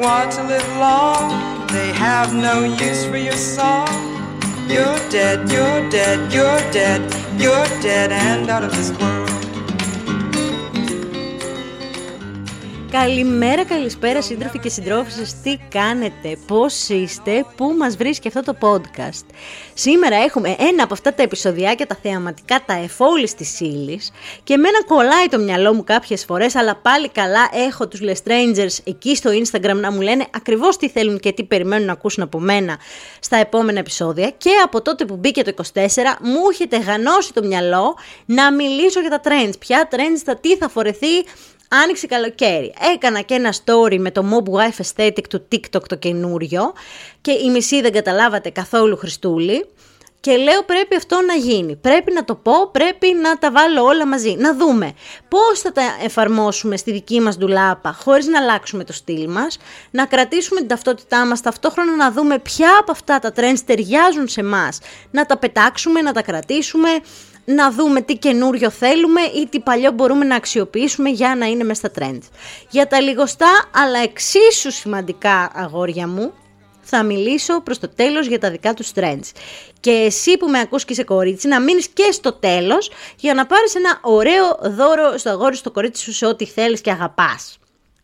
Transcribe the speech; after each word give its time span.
want 0.00 0.32
to 0.32 0.42
live 0.44 0.66
long, 0.78 1.66
they 1.66 1.92
have 1.92 2.32
no 2.32 2.64
use 2.64 3.04
for 3.04 3.18
your 3.18 3.36
song. 3.36 3.86
You're 4.66 4.98
dead, 5.10 5.50
you're 5.50 5.90
dead, 5.90 6.32
you're 6.32 6.72
dead, 6.72 7.02
you're 7.38 7.66
dead 7.82 8.10
and 8.10 8.48
out 8.48 8.64
of 8.64 8.72
this 8.72 8.90
world. 8.98 9.19
Καλημέρα, 12.90 13.64
καλησπέρα 13.64 14.22
σύντροφοι 14.22 14.58
και 14.58 14.68
συντρόφισσες, 14.68 15.34
τι 15.42 15.56
κάνετε, 15.68 16.38
πώς 16.46 16.88
είστε, 16.88 17.44
πού 17.56 17.74
μας 17.78 17.96
βρίσκει 17.96 18.28
αυτό 18.28 18.42
το 18.42 18.56
podcast. 18.60 19.24
Σήμερα 19.74 20.16
έχουμε 20.16 20.56
ένα 20.58 20.82
από 20.82 20.94
αυτά 20.94 21.14
τα 21.14 21.22
επεισοδιάκια, 21.22 21.86
τα 21.86 21.98
θεαματικά, 22.02 22.62
τα 22.66 22.74
εφόλης 22.74 23.34
της 23.34 23.60
ύλης. 23.60 24.12
Και 24.44 24.54
εμένα 24.54 24.84
κολλάει 24.84 25.26
το 25.26 25.38
μυαλό 25.38 25.74
μου 25.74 25.84
κάποιες 25.84 26.24
φορές, 26.24 26.54
αλλά 26.54 26.76
πάλι 26.76 27.08
καλά 27.08 27.48
έχω 27.52 27.88
τους 27.88 28.00
Lestrangers 28.02 28.78
εκεί 28.84 29.16
στο 29.16 29.30
Instagram 29.30 29.74
να 29.74 29.92
μου 29.92 30.00
λένε 30.00 30.26
ακριβώς 30.30 30.76
τι 30.76 30.88
θέλουν 30.88 31.18
και 31.18 31.32
τι 31.32 31.44
περιμένουν 31.44 31.86
να 31.86 31.92
ακούσουν 31.92 32.22
από 32.22 32.38
μένα 32.38 32.78
στα 33.20 33.36
επόμενα 33.36 33.78
επεισόδια. 33.78 34.30
Και 34.30 34.50
από 34.64 34.82
τότε 34.82 35.04
που 35.04 35.16
μπήκε 35.16 35.42
το 35.42 35.52
24 35.56 35.82
μου 36.20 36.40
έχετε 36.52 36.78
γανώσει 36.78 37.32
το 37.32 37.42
μυαλό 37.44 37.96
να 38.26 38.52
μιλήσω 38.52 39.00
για 39.00 39.10
τα 39.10 39.20
trends, 39.24 39.52
ποια 39.58 39.88
trends, 39.90 40.20
τα 40.24 40.36
τι 40.36 40.56
θα 40.56 40.68
φορεθεί 40.68 41.24
Άνοιξε 41.72 42.06
καλοκαίρι. 42.06 42.74
Έκανα 42.94 43.20
και 43.20 43.34
ένα 43.34 43.52
story 43.52 43.96
με 43.98 44.10
το 44.10 44.24
Mob 44.30 44.52
Wife 44.52 44.82
Aesthetic 44.84 45.24
του 45.28 45.48
TikTok 45.52 45.82
το 45.88 45.96
καινούριο 45.96 46.72
και 47.20 47.32
η 47.32 47.50
μισή 47.50 47.80
δεν 47.80 47.92
καταλάβατε 47.92 48.50
καθόλου 48.50 48.96
Χριστούλη. 48.96 49.66
Και 50.20 50.36
λέω 50.36 50.62
πρέπει 50.62 50.96
αυτό 50.96 51.20
να 51.26 51.34
γίνει. 51.34 51.76
Πρέπει 51.76 52.12
να 52.12 52.24
το 52.24 52.34
πω, 52.34 52.70
πρέπει 52.70 53.14
να 53.22 53.38
τα 53.38 53.50
βάλω 53.50 53.84
όλα 53.84 54.06
μαζί. 54.06 54.34
Να 54.38 54.56
δούμε 54.56 54.92
πώς 55.28 55.60
θα 55.60 55.72
τα 55.72 55.82
εφαρμόσουμε 56.04 56.76
στη 56.76 56.92
δική 56.92 57.20
μας 57.20 57.36
ντουλάπα 57.38 57.92
χωρίς 57.92 58.26
να 58.26 58.38
αλλάξουμε 58.40 58.84
το 58.84 58.92
στυλ 58.92 59.30
μας. 59.30 59.58
Να 59.90 60.06
κρατήσουμε 60.06 60.60
την 60.60 60.68
ταυτότητά 60.68 61.26
μας, 61.26 61.40
ταυτόχρονα 61.40 61.96
να 61.96 62.12
δούμε 62.12 62.38
ποια 62.38 62.78
από 62.80 62.92
αυτά 62.92 63.18
τα 63.18 63.32
trends 63.36 63.60
ταιριάζουν 63.66 64.28
σε 64.28 64.42
μας. 64.42 64.78
Να 65.10 65.26
τα 65.26 65.36
πετάξουμε, 65.36 66.00
να 66.00 66.12
τα 66.12 66.22
κρατήσουμε, 66.22 66.88
να 67.54 67.70
δούμε 67.70 68.00
τι 68.00 68.16
καινούριο 68.16 68.70
θέλουμε 68.70 69.20
ή 69.20 69.46
τι 69.46 69.60
παλιό 69.60 69.90
μπορούμε 69.90 70.24
να 70.24 70.36
αξιοποιήσουμε 70.36 71.08
για 71.08 71.34
να 71.36 71.46
είναι 71.46 71.64
μέσα 71.64 71.86
στα 71.86 71.90
trends. 71.98 72.28
Για 72.70 72.86
τα 72.86 73.00
λιγοστά 73.00 73.70
αλλά 73.74 73.98
εξίσου 73.98 74.70
σημαντικά 74.70 75.50
αγόρια 75.54 76.06
μου, 76.06 76.32
θα 76.80 77.02
μιλήσω 77.02 77.60
προς 77.60 77.78
το 77.78 77.88
τέλος 77.88 78.26
για 78.26 78.38
τα 78.38 78.50
δικά 78.50 78.74
τους 78.74 78.90
trends. 78.94 79.30
Και 79.80 79.90
εσύ 79.90 80.36
που 80.36 80.48
με 80.48 80.58
ακούς 80.58 80.84
και 80.84 80.92
είσαι 80.92 81.04
κορίτσι, 81.04 81.48
να 81.48 81.60
μείνεις 81.60 81.88
και 81.88 82.08
στο 82.12 82.32
τέλος 82.32 82.90
για 83.16 83.34
να 83.34 83.46
πάρεις 83.46 83.74
ένα 83.74 83.98
ωραίο 84.02 84.58
δώρο 84.62 85.18
στο 85.18 85.30
αγόρι 85.30 85.56
στο 85.56 85.70
κορίτσι 85.70 86.02
σου 86.02 86.12
σε 86.12 86.26
ό,τι 86.26 86.46
θέλεις 86.46 86.80
και 86.80 86.90
αγαπάς. 86.90 87.59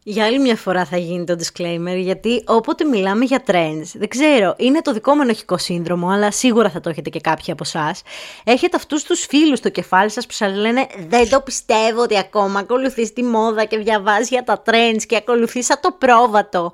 Για 0.08 0.24
άλλη 0.24 0.38
μια 0.38 0.56
φορά 0.56 0.84
θα 0.84 0.96
γίνει 0.96 1.24
το 1.24 1.36
disclaimer, 1.38 1.96
γιατί 1.96 2.42
όποτε 2.46 2.84
μιλάμε 2.84 3.24
για 3.24 3.42
trends, 3.46 3.90
δεν 3.94 4.08
ξέρω, 4.08 4.54
είναι 4.56 4.80
το 4.82 4.92
δικό 4.92 5.14
μου 5.14 5.22
ενοχικό 5.22 5.58
σύνδρομο, 5.58 6.08
αλλά 6.08 6.30
σίγουρα 6.30 6.70
θα 6.70 6.80
το 6.80 6.88
έχετε 6.88 7.10
και 7.10 7.20
κάποιοι 7.20 7.52
από 7.52 7.62
εσάς. 7.66 8.02
Έχετε 8.44 8.76
αυτούς 8.76 9.02
τους 9.02 9.26
φίλους 9.26 9.58
στο 9.58 9.68
κεφάλι 9.68 10.10
σας 10.10 10.26
που 10.26 10.32
σας 10.32 10.54
λένε 10.56 10.86
Δεν 11.08 11.28
το 11.28 11.40
πιστεύω 11.40 12.02
ότι 12.02 12.18
ακόμα 12.18 12.58
ακολουθείς 12.58 13.12
τη 13.12 13.22
μόδα 13.22 13.64
και 13.64 13.78
διαβάζεις 13.78 14.28
για 14.28 14.44
τα 14.44 14.62
trends 14.66 15.02
και 15.06 15.16
ακολουθείς 15.16 15.66
σαν 15.66 15.78
το 15.80 15.96
πρόβατο. 15.98 16.72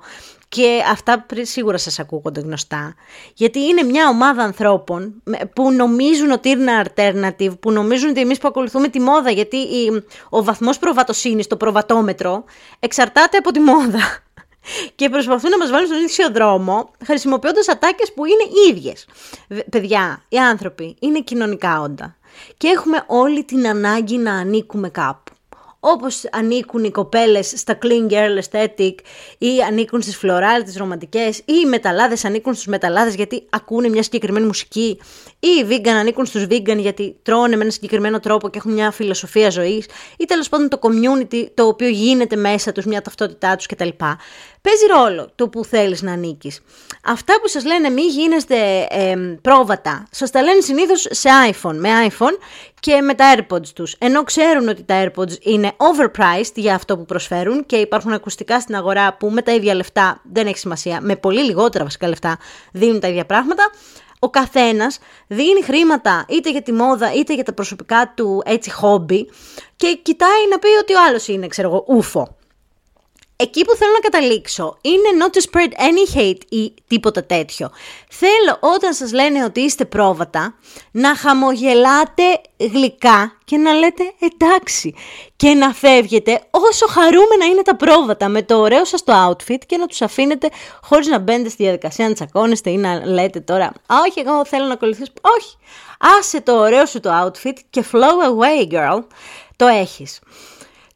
Και 0.53 0.83
αυτά 0.91 1.25
σίγουρα 1.41 1.77
σας 1.77 1.99
ακούγονται 1.99 2.39
γνωστά. 2.39 2.95
Γιατί 3.33 3.59
είναι 3.59 3.83
μια 3.83 4.07
ομάδα 4.07 4.43
ανθρώπων 4.43 5.23
που 5.55 5.71
νομίζουν 5.71 6.31
ότι 6.31 6.49
είναι 6.49 6.83
alternative, 6.85 7.59
που 7.59 7.71
νομίζουν 7.71 8.09
ότι 8.09 8.19
εμείς 8.19 8.37
που 8.37 8.47
ακολουθούμε 8.47 8.87
τη 8.87 8.99
μόδα, 8.99 9.31
γιατί 9.31 9.57
ο 10.29 10.43
βαθμός 10.43 10.79
προβατοσύνης, 10.79 11.47
το 11.47 11.57
προβατόμετρο, 11.57 12.43
εξαρτάται 12.79 13.37
από 13.37 13.51
τη 13.51 13.59
μόδα. 13.59 13.99
Και 14.95 15.09
προσπαθούν 15.09 15.49
να 15.49 15.57
μας 15.57 15.69
βάλουν 15.69 15.87
στον 15.87 16.03
ίδιο 16.03 16.31
δρόμο, 16.31 16.91
χρησιμοποιώντας 17.05 17.69
ατάκες 17.69 18.13
που 18.13 18.25
είναι 18.25 18.43
ίδιες. 18.69 19.05
Παιδιά, 19.69 20.23
οι 20.29 20.37
άνθρωποι 20.37 20.95
είναι 20.99 21.21
κοινωνικά 21.21 21.81
όντα. 21.81 22.15
Και 22.57 22.67
έχουμε 22.67 23.03
όλη 23.07 23.43
την 23.43 23.67
ανάγκη 23.67 24.17
να 24.17 24.33
ανήκουμε 24.33 24.89
κάπου 24.89 25.22
όπως 25.85 26.23
ανήκουν 26.31 26.83
οι 26.83 26.91
κοπέλες 26.91 27.53
στα 27.55 27.77
clean 27.81 28.11
girl 28.11 28.39
aesthetic 28.43 28.93
ή 29.37 29.61
ανήκουν 29.67 30.01
στις 30.01 30.17
φλωράλ, 30.17 30.63
τις 30.63 30.77
ρομαντικές 30.77 31.37
ή 31.37 31.43
οι 31.63 31.65
μεταλλάδες 31.65 32.25
ανήκουν 32.25 32.53
στους 32.53 32.65
μεταλλάδες 32.65 33.15
γιατί 33.15 33.47
ακούνε 33.49 33.89
μια 33.89 34.03
συγκεκριμένη 34.03 34.45
μουσική 34.45 34.99
ή 35.39 35.47
οι 35.47 35.65
vegan 35.69 35.87
ανήκουν 35.87 36.25
στους 36.25 36.43
vegan 36.49 36.77
γιατί 36.77 37.15
τρώνε 37.23 37.55
με 37.55 37.61
ένα 37.61 37.71
συγκεκριμένο 37.71 38.19
τρόπο 38.19 38.49
και 38.49 38.57
έχουν 38.57 38.73
μια 38.73 38.91
φιλοσοφία 38.91 39.49
ζωής 39.49 39.85
ή 40.17 40.25
τέλος 40.25 40.49
πάντων 40.49 40.69
το 40.69 40.79
community 40.81 41.45
το 41.53 41.67
οποίο 41.67 41.87
γίνεται 41.87 42.35
μέσα 42.35 42.71
τους, 42.71 42.85
μια 42.85 43.01
ταυτότητά 43.01 43.55
τους 43.55 43.65
κτλ. 43.65 43.89
Παίζει 44.61 44.85
ρόλο 44.97 45.31
το 45.35 45.49
που 45.49 45.65
θέλεις 45.65 46.01
να 46.01 46.11
ανήκεις. 46.11 46.59
Αυτά 47.03 47.33
που 47.41 47.47
σας 47.47 47.65
λένε 47.65 47.89
μη 47.89 48.01
γίνεστε 48.01 48.87
ε, 48.89 49.15
πρόβατα, 49.41 50.07
σας 50.11 50.31
τα 50.31 50.41
λένε 50.41 50.61
συνήθως 50.61 51.07
σε 51.09 51.29
iPhone, 51.51 51.75
με 51.75 51.89
iPhone 52.07 52.37
και 52.83 53.01
με 53.01 53.13
τα 53.13 53.35
AirPods 53.35 53.67
τους. 53.67 53.95
Ενώ 53.99 54.23
ξέρουν 54.23 54.67
ότι 54.67 54.83
τα 54.83 55.03
AirPods 55.03 55.41
είναι 55.41 55.71
overpriced 55.77 56.53
για 56.55 56.75
αυτό 56.75 56.97
που 56.97 57.05
προσφέρουν 57.05 57.65
και 57.65 57.75
υπάρχουν 57.75 58.13
ακουστικά 58.13 58.59
στην 58.59 58.75
αγορά 58.75 59.13
που 59.13 59.29
με 59.29 59.41
τα 59.41 59.51
ίδια 59.51 59.73
λεφτά, 59.73 60.21
δεν 60.31 60.47
έχει 60.47 60.57
σημασία, 60.57 61.01
με 61.01 61.15
πολύ 61.15 61.43
λιγότερα 61.43 61.83
βασικά 61.83 62.07
λεφτά 62.07 62.37
δίνουν 62.71 62.99
τα 62.99 63.07
ίδια 63.07 63.25
πράγματα, 63.25 63.69
ο 64.19 64.29
καθένας 64.29 64.99
δίνει 65.27 65.63
χρήματα 65.63 66.25
είτε 66.29 66.51
για 66.51 66.61
τη 66.61 66.71
μόδα 66.71 67.13
είτε 67.13 67.33
για 67.33 67.43
τα 67.43 67.53
προσωπικά 67.53 68.13
του 68.15 68.41
έτσι 68.45 68.71
χόμπι 68.71 69.29
και 69.75 69.99
κοιτάει 70.01 70.47
να 70.49 70.59
πει 70.59 70.67
ότι 70.81 70.93
ο 70.93 70.97
άλλος 71.07 71.27
είναι, 71.27 71.47
ξέρω 71.47 71.67
εγώ, 71.67 71.83
ούφο 71.87 72.37
εκεί 73.35 73.65
που 73.65 73.75
θέλω 73.75 73.91
να 73.91 73.99
καταλήξω 73.99 74.77
είναι 74.81 75.09
not 75.19 75.37
to 75.37 75.41
spread 75.49 75.71
any 75.71 76.17
hate 76.17 76.41
ή 76.49 76.73
τίποτα 76.87 77.25
τέτοιο. 77.25 77.71
Θέλω 78.09 78.57
όταν 78.59 78.93
σας 78.93 79.13
λένε 79.13 79.43
ότι 79.43 79.59
είστε 79.59 79.85
πρόβατα 79.85 80.55
να 80.91 81.15
χαμογελάτε 81.15 82.23
γλυκά 82.57 83.37
και 83.45 83.57
να 83.57 83.73
λέτε 83.73 84.13
εντάξει 84.19 84.95
και 85.35 85.53
να 85.53 85.73
φεύγετε 85.73 86.41
όσο 86.49 86.87
χαρούμενα 86.87 87.45
είναι 87.51 87.61
τα 87.61 87.75
πρόβατα 87.75 88.27
με 88.27 88.43
το 88.43 88.57
ωραίο 88.57 88.85
σας 88.85 89.03
το 89.03 89.29
outfit 89.29 89.65
και 89.65 89.77
να 89.77 89.85
τους 89.85 90.01
αφήνετε 90.01 90.49
χωρίς 90.81 91.07
να 91.07 91.19
μπαίνετε 91.19 91.49
στη 91.49 91.63
διαδικασία 91.63 92.07
να 92.07 92.13
τσακώνεστε 92.13 92.69
ή 92.69 92.77
να 92.77 93.05
λέτε 93.05 93.39
τώρα 93.39 93.73
όχι 94.05 94.19
εγώ 94.19 94.45
θέλω 94.45 94.65
να 94.65 94.73
ακολουθήσω, 94.73 95.11
όχι 95.21 95.57
άσε 96.19 96.41
το 96.41 96.57
ωραίο 96.59 96.85
σου 96.85 96.99
το 96.99 97.09
outfit 97.23 97.57
και 97.69 97.85
flow 97.91 97.97
away 98.29 98.73
girl, 98.73 99.03
το 99.55 99.65
έχεις. 99.65 100.19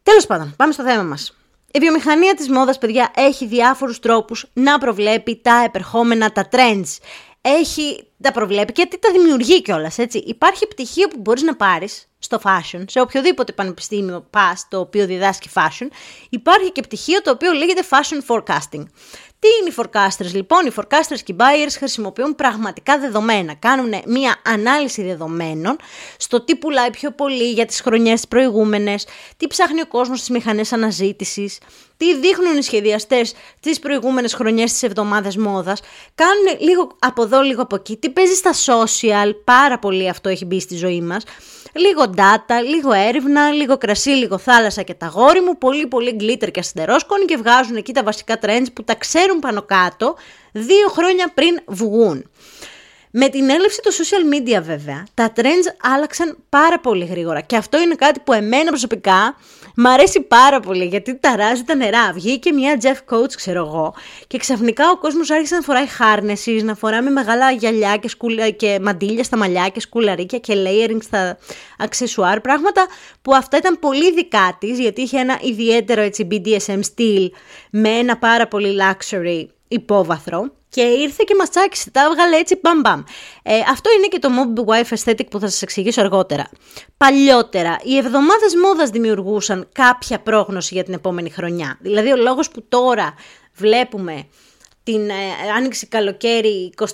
Τέλος 0.03 0.26
πάντων, 0.26 0.53
πάμε 0.58 0.74
στο 0.74 0.84
θέμα 0.84 1.03
μας. 1.03 1.37
Η 1.78 1.80
βιομηχανία 1.80 2.34
της 2.34 2.50
μόδας, 2.50 2.78
παιδιά, 2.78 3.12
έχει 3.16 3.46
διάφορους 3.46 4.00
τρόπους 4.00 4.46
να 4.54 4.78
προβλέπει 4.78 5.42
τα 5.44 5.62
επερχόμενα, 5.66 6.32
τα 6.32 6.48
trends. 6.52 6.98
Έχει, 7.42 8.08
τα 8.22 8.31
προβλέπει 8.31 8.73
και 8.73 8.88
τα 9.00 9.11
δημιουργεί 9.11 9.61
κιόλας, 9.61 9.97
έτσι. 9.97 10.17
Υπάρχει 10.17 10.67
πτυχίο 10.67 11.07
που 11.07 11.19
μπορείς 11.19 11.41
να 11.41 11.55
πάρεις 11.55 12.07
στο 12.19 12.39
fashion, 12.44 12.83
σε 12.88 13.00
οποιοδήποτε 13.00 13.51
πανεπιστήμιο 13.51 14.28
πας 14.29 14.67
το 14.69 14.79
οποίο 14.79 15.05
διδάσκει 15.05 15.50
fashion, 15.53 15.88
υπάρχει 16.29 16.72
και 16.72 16.81
πτυχίο 16.81 17.22
το 17.22 17.31
οποίο 17.31 17.51
λέγεται 17.51 17.83
fashion 17.89 18.35
forecasting. 18.35 18.83
Τι 19.39 19.47
είναι 19.61 19.69
οι 19.69 19.73
forecasters 19.78 20.33
λοιπόν, 20.33 20.66
οι 20.66 20.72
forecasters 20.75 21.19
και 21.23 21.31
οι 21.31 21.35
buyers 21.39 21.73
χρησιμοποιούν 21.78 22.35
πραγματικά 22.35 23.00
δεδομένα, 23.00 23.53
κάνουν 23.53 23.94
μια 24.05 24.41
ανάλυση 24.45 25.03
δεδομένων 25.03 25.78
στο 26.17 26.44
τι 26.44 26.55
πουλάει 26.55 26.89
πιο 26.89 27.11
πολύ 27.11 27.51
για 27.51 27.66
τις 27.66 27.81
χρονιές 27.81 28.28
προηγούμενες, 28.28 29.07
τι 29.38 29.47
ψάχνει 29.47 29.81
ο 29.81 29.88
κόσμος 29.88 30.17
στις 30.17 30.29
μηχανές 30.29 30.73
αναζήτησης, 30.73 31.57
τι 31.97 32.16
δείχνουν 32.19 32.57
οι 32.57 32.61
σχεδιαστές 32.61 33.34
τις 33.59 33.79
προηγούμενες 33.79 34.34
χρονιές 34.34 34.72
της 34.72 34.84
εβδομάδας 34.84 35.38
μόδας, 35.38 35.81
κάνουν 36.16 36.59
λίγο 36.59 36.95
από 36.99 37.23
εδώ, 37.23 37.41
λίγο 37.41 37.61
από 37.61 37.75
εκεί, 37.75 37.97
τι 38.07 38.13
παίζει 38.13 38.34
στα 38.34 38.53
social, 38.53 39.35
πάρα 39.44 39.79
πολύ 39.79 40.09
αυτό 40.09 40.29
έχει 40.29 40.45
μπει 40.45 40.59
στη 40.59 40.75
ζωή 40.75 41.01
μας, 41.01 41.23
λίγο 41.73 42.13
data, 42.16 42.63
λίγο 42.69 42.91
έρευνα, 42.91 43.51
λίγο 43.51 43.78
κρασί, 43.78 44.09
λίγο 44.09 44.38
θάλασσα 44.38 44.81
και 44.81 44.94
τα 44.94 45.07
γόρι 45.07 45.41
μου, 45.41 45.58
πολύ 45.58 45.87
πολύ 45.87 46.17
glitter 46.20 46.52
και 46.52 46.59
αστερόσκονη 46.59 47.26
και 47.26 47.37
βγάζουν 47.37 47.76
εκεί 47.76 47.93
τα 47.93 48.03
βασικά 48.03 48.40
trends 48.41 48.66
που 48.73 48.84
τα 48.84 48.96
ξέρουν 48.96 49.40
πάνω 49.40 49.61
κάτω 49.61 50.16
δύο 50.52 50.87
χρόνια 50.87 51.32
πριν 51.34 51.59
βγουν. 51.67 52.29
Με 53.12 53.30
την 53.30 53.50
έλευση 53.50 53.82
του 53.82 53.94
social 53.94 54.34
media 54.34 54.62
βέβαια, 54.62 55.04
τα 55.14 55.34
trends 55.36 55.94
άλλαξαν 55.96 56.38
πάρα 56.50 56.80
πολύ 56.80 57.06
γρήγορα 57.06 57.42
και 57.42 57.56
αυτό 57.56 57.82
είναι 57.82 57.96
κάτι 57.96 58.20
που 58.20 58.34
εμένα 58.34 58.70
προσωπικά 58.70 59.36
Μ' 59.80 59.88
αρέσει 59.88 60.22
πάρα 60.22 60.59
πολύ 60.59 60.86
γιατί 60.86 61.16
ταράζει 61.16 61.64
τα 61.64 61.76
νερά. 61.76 62.14
Βγήκε 62.14 62.52
μια 62.52 62.80
Jeff 62.82 63.16
Coach, 63.16 63.32
ξέρω 63.36 63.59
εγώ, 63.59 63.94
και 64.28 64.38
ξαφνικά 64.38 64.90
ο 64.90 64.98
κόσμος 64.98 65.32
άρχισε 65.32 65.56
να 65.56 65.62
φοράει 65.62 65.88
χάρνεση, 65.88 66.52
να 66.52 66.76
φοράμε 66.76 67.09
μεγάλα 67.09 67.52
γυαλιά 67.52 67.98
και, 67.98 68.09
σκουλα... 68.09 68.50
και 68.50 68.80
μαντίλια 68.82 69.24
στα 69.24 69.38
μαλλιά 69.38 69.70
και 69.70 69.80
σκουλαρίκια 69.80 70.40
και 70.40 70.54
layering 70.56 70.98
στα 71.04 71.38
αξεσουάρ. 71.78 72.42
Πράγματα 72.42 72.88
που 73.22 73.36
αυτά 73.36 73.58
ήταν 73.58 73.80
πολύ 73.80 74.14
δικά 74.14 74.58
της, 74.59 74.80
γιατί 74.80 75.02
είχε 75.02 75.20
ένα 75.20 75.40
ιδιαίτερο 75.42 76.02
έτσι 76.02 76.28
BDSM 76.32 76.80
στυλ 76.82 77.32
με 77.70 77.90
ένα 77.90 78.18
πάρα 78.18 78.48
πολύ 78.48 78.78
luxury 78.82 79.57
υπόβαθρο. 79.67 80.52
Και 80.69 80.81
ήρθε 80.81 81.23
και 81.28 81.35
μας 81.35 81.49
τσάκισε, 81.49 81.91
τα 81.91 82.02
έβγαλε 82.02 82.35
έτσι 82.35 82.59
μπαμ 82.61 82.79
μπαμ. 82.79 83.03
Ε, 83.43 83.59
αυτό 83.69 83.90
είναι 83.97 84.08
και 84.08 84.19
το 84.19 84.29
Mob 84.37 84.66
Wife 84.66 84.97
Aesthetic 84.97 85.29
που 85.29 85.40
θα 85.40 85.47
σας 85.47 85.61
εξηγήσω 85.61 86.02
αργότερα. 86.02 86.49
Παλιότερα, 86.97 87.78
οι 87.84 87.97
εβδομάδες 87.97 88.55
μόδας 88.64 88.90
δημιουργούσαν 88.90 89.69
κάποια 89.72 90.19
πρόγνωση 90.19 90.73
για 90.73 90.84
την 90.84 90.93
επόμενη 90.93 91.29
χρονιά. 91.29 91.78
Δηλαδή 91.81 92.11
ο 92.11 92.16
λόγος 92.16 92.49
που 92.49 92.66
τώρα 92.69 93.14
βλέπουμε 93.53 94.28
την 94.84 95.09
ε, 95.09 95.14
άνοιξη 95.55 95.87
καλοκαίρι 95.87 96.73
24 96.78 96.85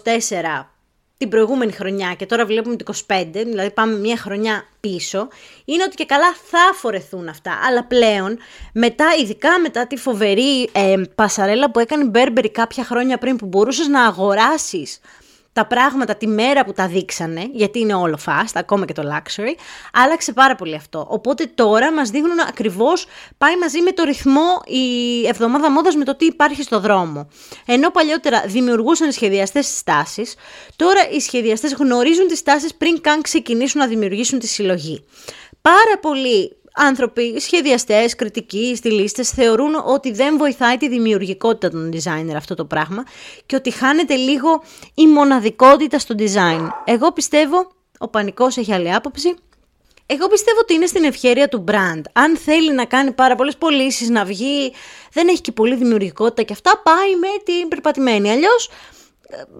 την 1.17 1.29
προηγούμενη 1.29 1.71
χρονιά 1.71 2.13
και 2.13 2.25
τώρα 2.25 2.45
βλέπουμε 2.45 2.75
το 2.75 2.93
25, 3.07 3.25
δηλαδή 3.33 3.71
πάμε 3.71 3.97
μια 3.97 4.17
χρονιά 4.17 4.65
πίσω, 4.79 5.27
είναι 5.65 5.83
ότι 5.83 5.95
και 5.95 6.05
καλά 6.05 6.33
θα 6.33 6.73
φορεθούν 6.73 7.27
αυτά. 7.27 7.59
Αλλά 7.67 7.83
πλέον, 7.83 8.37
μετά, 8.73 9.05
ειδικά 9.21 9.59
μετά 9.59 9.87
τη 9.87 9.95
φοβερή 9.95 10.69
ε, 10.71 11.01
πασαρέλα 11.15 11.71
που 11.71 11.79
έκανε 11.79 12.03
η 12.03 12.07
Μπέρμπερι 12.09 12.51
κάποια 12.51 12.83
χρόνια 12.83 13.17
πριν, 13.17 13.35
που 13.35 13.45
μπορούσες 13.45 13.87
να 13.87 14.05
αγοράσεις 14.05 14.99
τα 15.53 15.65
πράγματα 15.67 16.15
τη 16.15 16.27
μέρα 16.27 16.65
που 16.65 16.73
τα 16.73 16.87
δείξανε, 16.87 17.49
γιατί 17.51 17.79
είναι 17.79 17.93
όλο 17.93 18.17
fast, 18.25 18.51
ακόμα 18.53 18.85
και 18.85 18.93
το 18.93 19.03
luxury, 19.03 19.55
άλλαξε 19.93 20.33
πάρα 20.33 20.55
πολύ 20.55 20.75
αυτό. 20.75 21.07
Οπότε 21.09 21.45
τώρα 21.55 21.91
μας 21.91 22.09
δείχνουν 22.09 22.39
ακριβώς, 22.39 23.05
πάει 23.37 23.57
μαζί 23.57 23.81
με 23.81 23.91
το 23.91 24.03
ρυθμό 24.03 24.61
η 24.65 25.27
εβδομάδα 25.27 25.71
μόδας 25.71 25.95
με 25.95 26.03
το 26.03 26.15
τι 26.15 26.25
υπάρχει 26.25 26.63
στο 26.63 26.79
δρόμο. 26.79 27.27
Ενώ 27.65 27.89
παλιότερα 27.89 28.43
δημιουργούσαν 28.45 29.09
οι 29.09 29.11
σχεδιαστές 29.11 29.67
τις 29.67 29.83
τάσεις, 29.83 30.35
τώρα 30.75 31.09
οι 31.09 31.19
σχεδιαστές 31.19 31.73
γνωρίζουν 31.73 32.27
τις 32.27 32.43
τάσεις 32.43 32.75
πριν 32.75 33.01
καν 33.01 33.21
ξεκινήσουν 33.21 33.79
να 33.79 33.87
δημιουργήσουν 33.87 34.39
τη 34.39 34.47
συλλογή. 34.47 35.05
Πάρα 35.61 35.99
πολλοί 36.01 36.57
άνθρωποι, 36.75 37.39
σχεδιαστές, 37.39 38.15
κριτικοί, 38.15 38.75
στυλίστε, 38.75 39.23
θεωρούν 39.23 39.75
ότι 39.85 40.11
δεν 40.11 40.37
βοηθάει 40.37 40.77
τη 40.77 40.89
δημιουργικότητα 40.89 41.69
των 41.69 41.91
designer 41.93 42.35
αυτό 42.35 42.55
το 42.55 42.65
πράγμα 42.65 43.03
και 43.45 43.55
ότι 43.55 43.71
χάνεται 43.71 44.15
λίγο 44.15 44.63
η 44.93 45.07
μοναδικότητα 45.07 45.99
στο 45.99 46.15
design. 46.17 46.67
Εγώ 46.85 47.11
πιστεύω, 47.11 47.71
ο 47.97 48.07
πανικός 48.07 48.57
έχει 48.57 48.73
άλλη 48.73 48.93
άποψη, 48.93 49.35
εγώ 50.05 50.27
πιστεύω 50.27 50.59
ότι 50.59 50.73
είναι 50.73 50.85
στην 50.85 51.03
ευχαίρεια 51.03 51.47
του 51.47 51.63
brand. 51.67 52.01
Αν 52.13 52.37
θέλει 52.37 52.73
να 52.73 52.85
κάνει 52.85 53.11
πάρα 53.11 53.35
πολλές 53.35 53.57
πωλήσεις, 53.57 54.09
να 54.09 54.25
βγει, 54.25 54.73
δεν 55.11 55.27
έχει 55.27 55.41
και 55.41 55.51
πολύ 55.51 55.75
δημιουργικότητα 55.75 56.41
και 56.43 56.53
αυτά, 56.53 56.81
πάει 56.83 57.15
με 57.15 57.27
την 57.43 57.67
περπατημένη. 57.67 58.31
Αλλιώς 58.31 58.69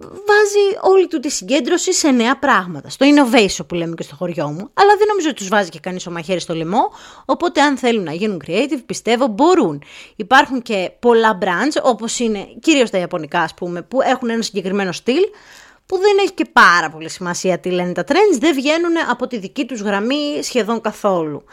βάζει 0.00 0.92
όλη 0.92 1.06
του 1.06 1.20
τη 1.20 1.30
συγκέντρωση 1.30 1.92
σε 1.92 2.10
νέα 2.10 2.38
πράγματα. 2.38 2.88
Στο 2.88 3.06
innovation 3.06 3.66
που 3.68 3.74
λέμε 3.74 3.94
και 3.94 4.02
στο 4.02 4.14
χωριό 4.14 4.46
μου. 4.46 4.70
Αλλά 4.74 4.96
δεν 4.98 5.06
νομίζω 5.08 5.28
ότι 5.28 5.36
τους 5.36 5.48
βάζει 5.48 5.68
και 5.68 5.78
κανείς 5.78 6.06
ο 6.06 6.10
μαχαίρι 6.10 6.40
στο 6.40 6.54
λαιμό. 6.54 6.92
Οπότε, 7.24 7.60
αν 7.60 7.76
θέλουν 7.76 8.04
να 8.04 8.12
γίνουν 8.12 8.42
creative, 8.46 8.80
πιστεύω 8.86 9.26
μπορούν. 9.26 9.82
Υπάρχουν 10.16 10.62
και 10.62 10.90
πολλά 10.98 11.38
brands, 11.42 11.82
όπως 11.82 12.18
είναι 12.18 12.46
κυρίως 12.60 12.90
τα 12.90 12.98
Ιαπωνικά, 12.98 13.40
ας 13.40 13.54
πούμε, 13.54 13.82
που 13.82 14.02
έχουν 14.02 14.30
ένα 14.30 14.42
συγκεκριμένο 14.42 14.92
στυλ 14.92 15.22
που 15.86 15.98
δεν 15.98 16.16
έχει 16.20 16.32
και 16.32 16.44
πάρα 16.52 16.90
πολύ 16.90 17.08
σημασία 17.08 17.58
τι 17.58 17.70
λένε 17.70 17.92
τα 17.92 18.04
trends, 18.08 18.38
δεν 18.38 18.54
βγαίνουν 18.54 18.92
από 19.10 19.26
τη 19.26 19.38
δική 19.38 19.64
τους 19.64 19.80
γραμμή 19.80 20.42
σχεδόν 20.42 20.80
καθόλου. 20.80 21.44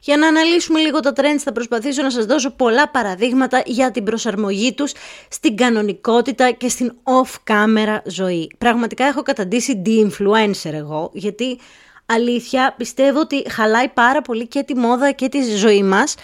Για 0.00 0.16
να 0.16 0.26
αναλύσουμε 0.26 0.80
λίγο 0.80 1.00
τα 1.00 1.12
trends 1.16 1.38
θα 1.38 1.52
προσπαθήσω 1.52 2.02
να 2.02 2.10
σας 2.10 2.24
δώσω 2.24 2.50
πολλά 2.50 2.88
παραδείγματα 2.88 3.62
για 3.66 3.90
την 3.90 4.04
προσαρμογή 4.04 4.72
τους 4.72 4.92
στην 5.28 5.56
κανονικότητα 5.56 6.50
και 6.50 6.68
στην 6.68 6.92
off-camera 7.02 7.98
ζωή. 8.04 8.50
Πραγματικά 8.58 9.04
έχω 9.04 9.22
καταντήσει 9.22 9.82
de-influencer 9.86 10.72
εγώ, 10.72 11.10
γιατί 11.12 11.58
αλήθεια 12.06 12.74
πιστεύω 12.76 13.20
ότι 13.20 13.42
χαλάει 13.50 13.88
πάρα 13.88 14.22
πολύ 14.22 14.46
και 14.46 14.62
τη 14.62 14.76
μόδα 14.76 15.10
και 15.10 15.28
τη 15.28 15.56
ζωή 15.56 15.82
μας 15.82 16.14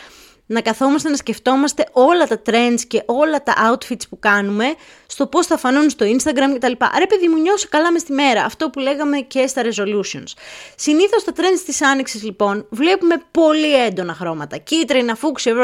να 0.47 0.61
καθόμαστε 0.61 1.09
να 1.09 1.17
σκεφτόμαστε 1.17 1.87
όλα 1.93 2.27
τα 2.27 2.43
trends 2.47 2.81
και 2.89 3.03
όλα 3.07 3.43
τα 3.43 3.55
outfits 3.71 4.09
που 4.09 4.19
κάνουμε 4.19 4.75
στο 5.07 5.27
πώς 5.27 5.47
θα 5.47 5.57
φανούν 5.57 5.91
στο 5.91 6.07
Instagram 6.07 6.55
κτλ. 6.55 6.73
Άρα 6.79 7.07
παιδί 7.09 7.29
μου 7.29 7.41
νιώσει 7.41 7.69
καλά 7.69 7.93
μες 7.93 8.01
στη 8.01 8.13
μέρα, 8.13 8.45
αυτό 8.45 8.71
που 8.71 8.79
λέγαμε 8.79 9.19
και 9.19 9.47
στα 9.47 9.63
resolutions. 9.63 10.33
Συνήθως 10.77 11.25
τα 11.25 11.33
trends 11.37 11.63
της 11.67 11.83
άνοιξης 11.83 12.23
λοιπόν 12.23 12.67
βλέπουμε 12.71 13.15
πολύ 13.31 13.85
έντονα 13.85 14.15
χρώματα, 14.15 14.57
κίτρινα, 14.57 15.15
φούξια, 15.15 15.55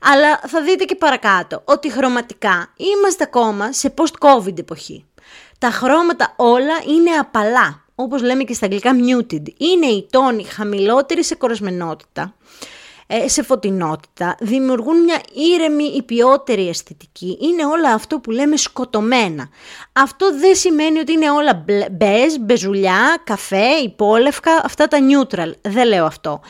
αλλά 0.00 0.40
θα 0.46 0.62
δείτε 0.62 0.84
και 0.84 0.94
παρακάτω 0.94 1.62
ότι 1.64 1.90
χρωματικά 1.90 2.72
είμαστε 2.76 3.24
ακόμα 3.24 3.72
σε 3.72 3.94
post-covid 3.96 4.58
εποχή. 4.58 5.04
Τα 5.58 5.70
χρώματα 5.70 6.34
όλα 6.36 6.74
είναι 6.96 7.10
απαλά, 7.10 7.84
όπως 7.94 8.22
λέμε 8.22 8.42
και 8.42 8.54
στα 8.54 8.64
αγγλικά 8.64 8.90
muted. 8.94 9.42
Είναι 9.56 9.86
οι 9.86 10.06
τόνοι 10.10 10.44
χαμηλότεροι 10.44 11.24
σε 11.24 11.34
κορεσμενότητα 11.34 12.22
ε, 12.22 12.75
σε 13.26 13.42
φωτεινότητα, 13.42 14.36
δημιουργούν 14.40 15.02
μια 15.02 15.20
ήρεμη 15.54 15.84
υπιότερη 15.84 16.68
αισθητική. 16.68 17.38
Είναι 17.40 17.64
όλα 17.64 17.92
αυτό 17.92 18.18
που 18.18 18.30
λέμε 18.30 18.56
σκοτωμένα. 18.56 19.48
Αυτό 19.92 20.38
δεν 20.38 20.54
σημαίνει 20.54 20.98
ότι 20.98 21.12
είναι 21.12 21.30
όλα 21.30 21.64
μπεζ, 21.90 22.34
μπεζουλιά, 22.40 23.22
καφέ, 23.24 23.66
υπόλευκα, 23.66 24.60
αυτά 24.64 24.88
τα 24.88 24.98
neutral. 24.98 25.52
Δεν 25.60 25.86
λέω 25.86 26.04
αυτό. 26.04 26.40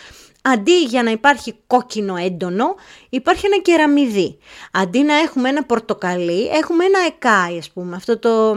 Αντί 0.42 0.82
για 0.82 1.02
να 1.02 1.10
υπάρχει 1.10 1.54
κόκκινο 1.66 2.16
έντονο, 2.16 2.74
υπάρχει 3.08 3.46
ένα 3.46 3.58
κεραμιδί. 3.58 4.38
Αντί 4.72 5.02
να 5.02 5.14
έχουμε 5.14 5.48
ένα 5.48 5.64
πορτοκαλί, 5.64 6.46
έχουμε 6.46 6.84
ένα 6.84 6.98
εκάι, 7.06 7.58
ας 7.58 7.70
πούμε, 7.70 7.96
αυτό 7.96 8.18
το 8.18 8.56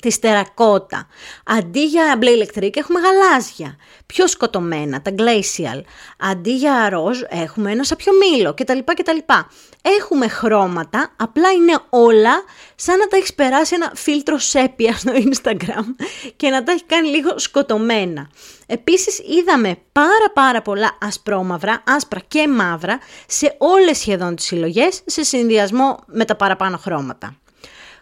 τη 0.00 0.10
στερακότα. 0.10 1.06
Αντί 1.44 1.84
για 1.84 2.14
μπλε 2.18 2.30
ηλεκτρικ 2.30 2.76
έχουμε 2.76 3.00
γαλάζια, 3.00 3.76
πιο 4.06 4.26
σκοτωμένα, 4.26 5.02
τα 5.02 5.14
glacial. 5.16 5.80
Αντί 6.18 6.54
για 6.54 6.88
ροζ 6.88 7.20
έχουμε 7.28 7.70
ένα 7.70 7.84
σαπιομήλο 7.84 8.54
κτλ. 8.54 8.78
κτλ. 8.84 9.18
Έχουμε 9.82 10.28
χρώματα, 10.28 11.12
απλά 11.16 11.50
είναι 11.50 11.78
όλα 11.90 12.44
σαν 12.74 12.98
να 12.98 13.06
τα 13.06 13.16
έχεις 13.16 13.34
περάσει 13.34 13.74
ένα 13.74 13.92
φίλτρο 13.94 14.38
σέπια 14.38 14.92
στο 14.92 15.12
Instagram 15.14 15.84
και 16.36 16.48
να 16.48 16.62
τα 16.62 16.72
έχει 16.72 16.84
κάνει 16.84 17.08
λίγο 17.08 17.38
σκοτωμένα. 17.38 18.30
Επίσης 18.66 19.18
είδαμε 19.18 19.76
πάρα 19.92 20.30
πάρα 20.34 20.62
πολλά 20.62 20.98
ασπρόμαυρα, 21.00 21.82
άσπρα 21.86 22.20
και 22.28 22.48
μαύρα 22.48 22.98
σε 23.26 23.54
όλες 23.58 23.98
σχεδόν 23.98 24.36
τις 24.36 24.44
συλλογές 24.44 25.02
σε 25.06 25.22
συνδυασμό 25.22 25.98
με 26.06 26.24
τα 26.24 26.36
παραπάνω 26.36 26.76
χρώματα. 26.76 27.36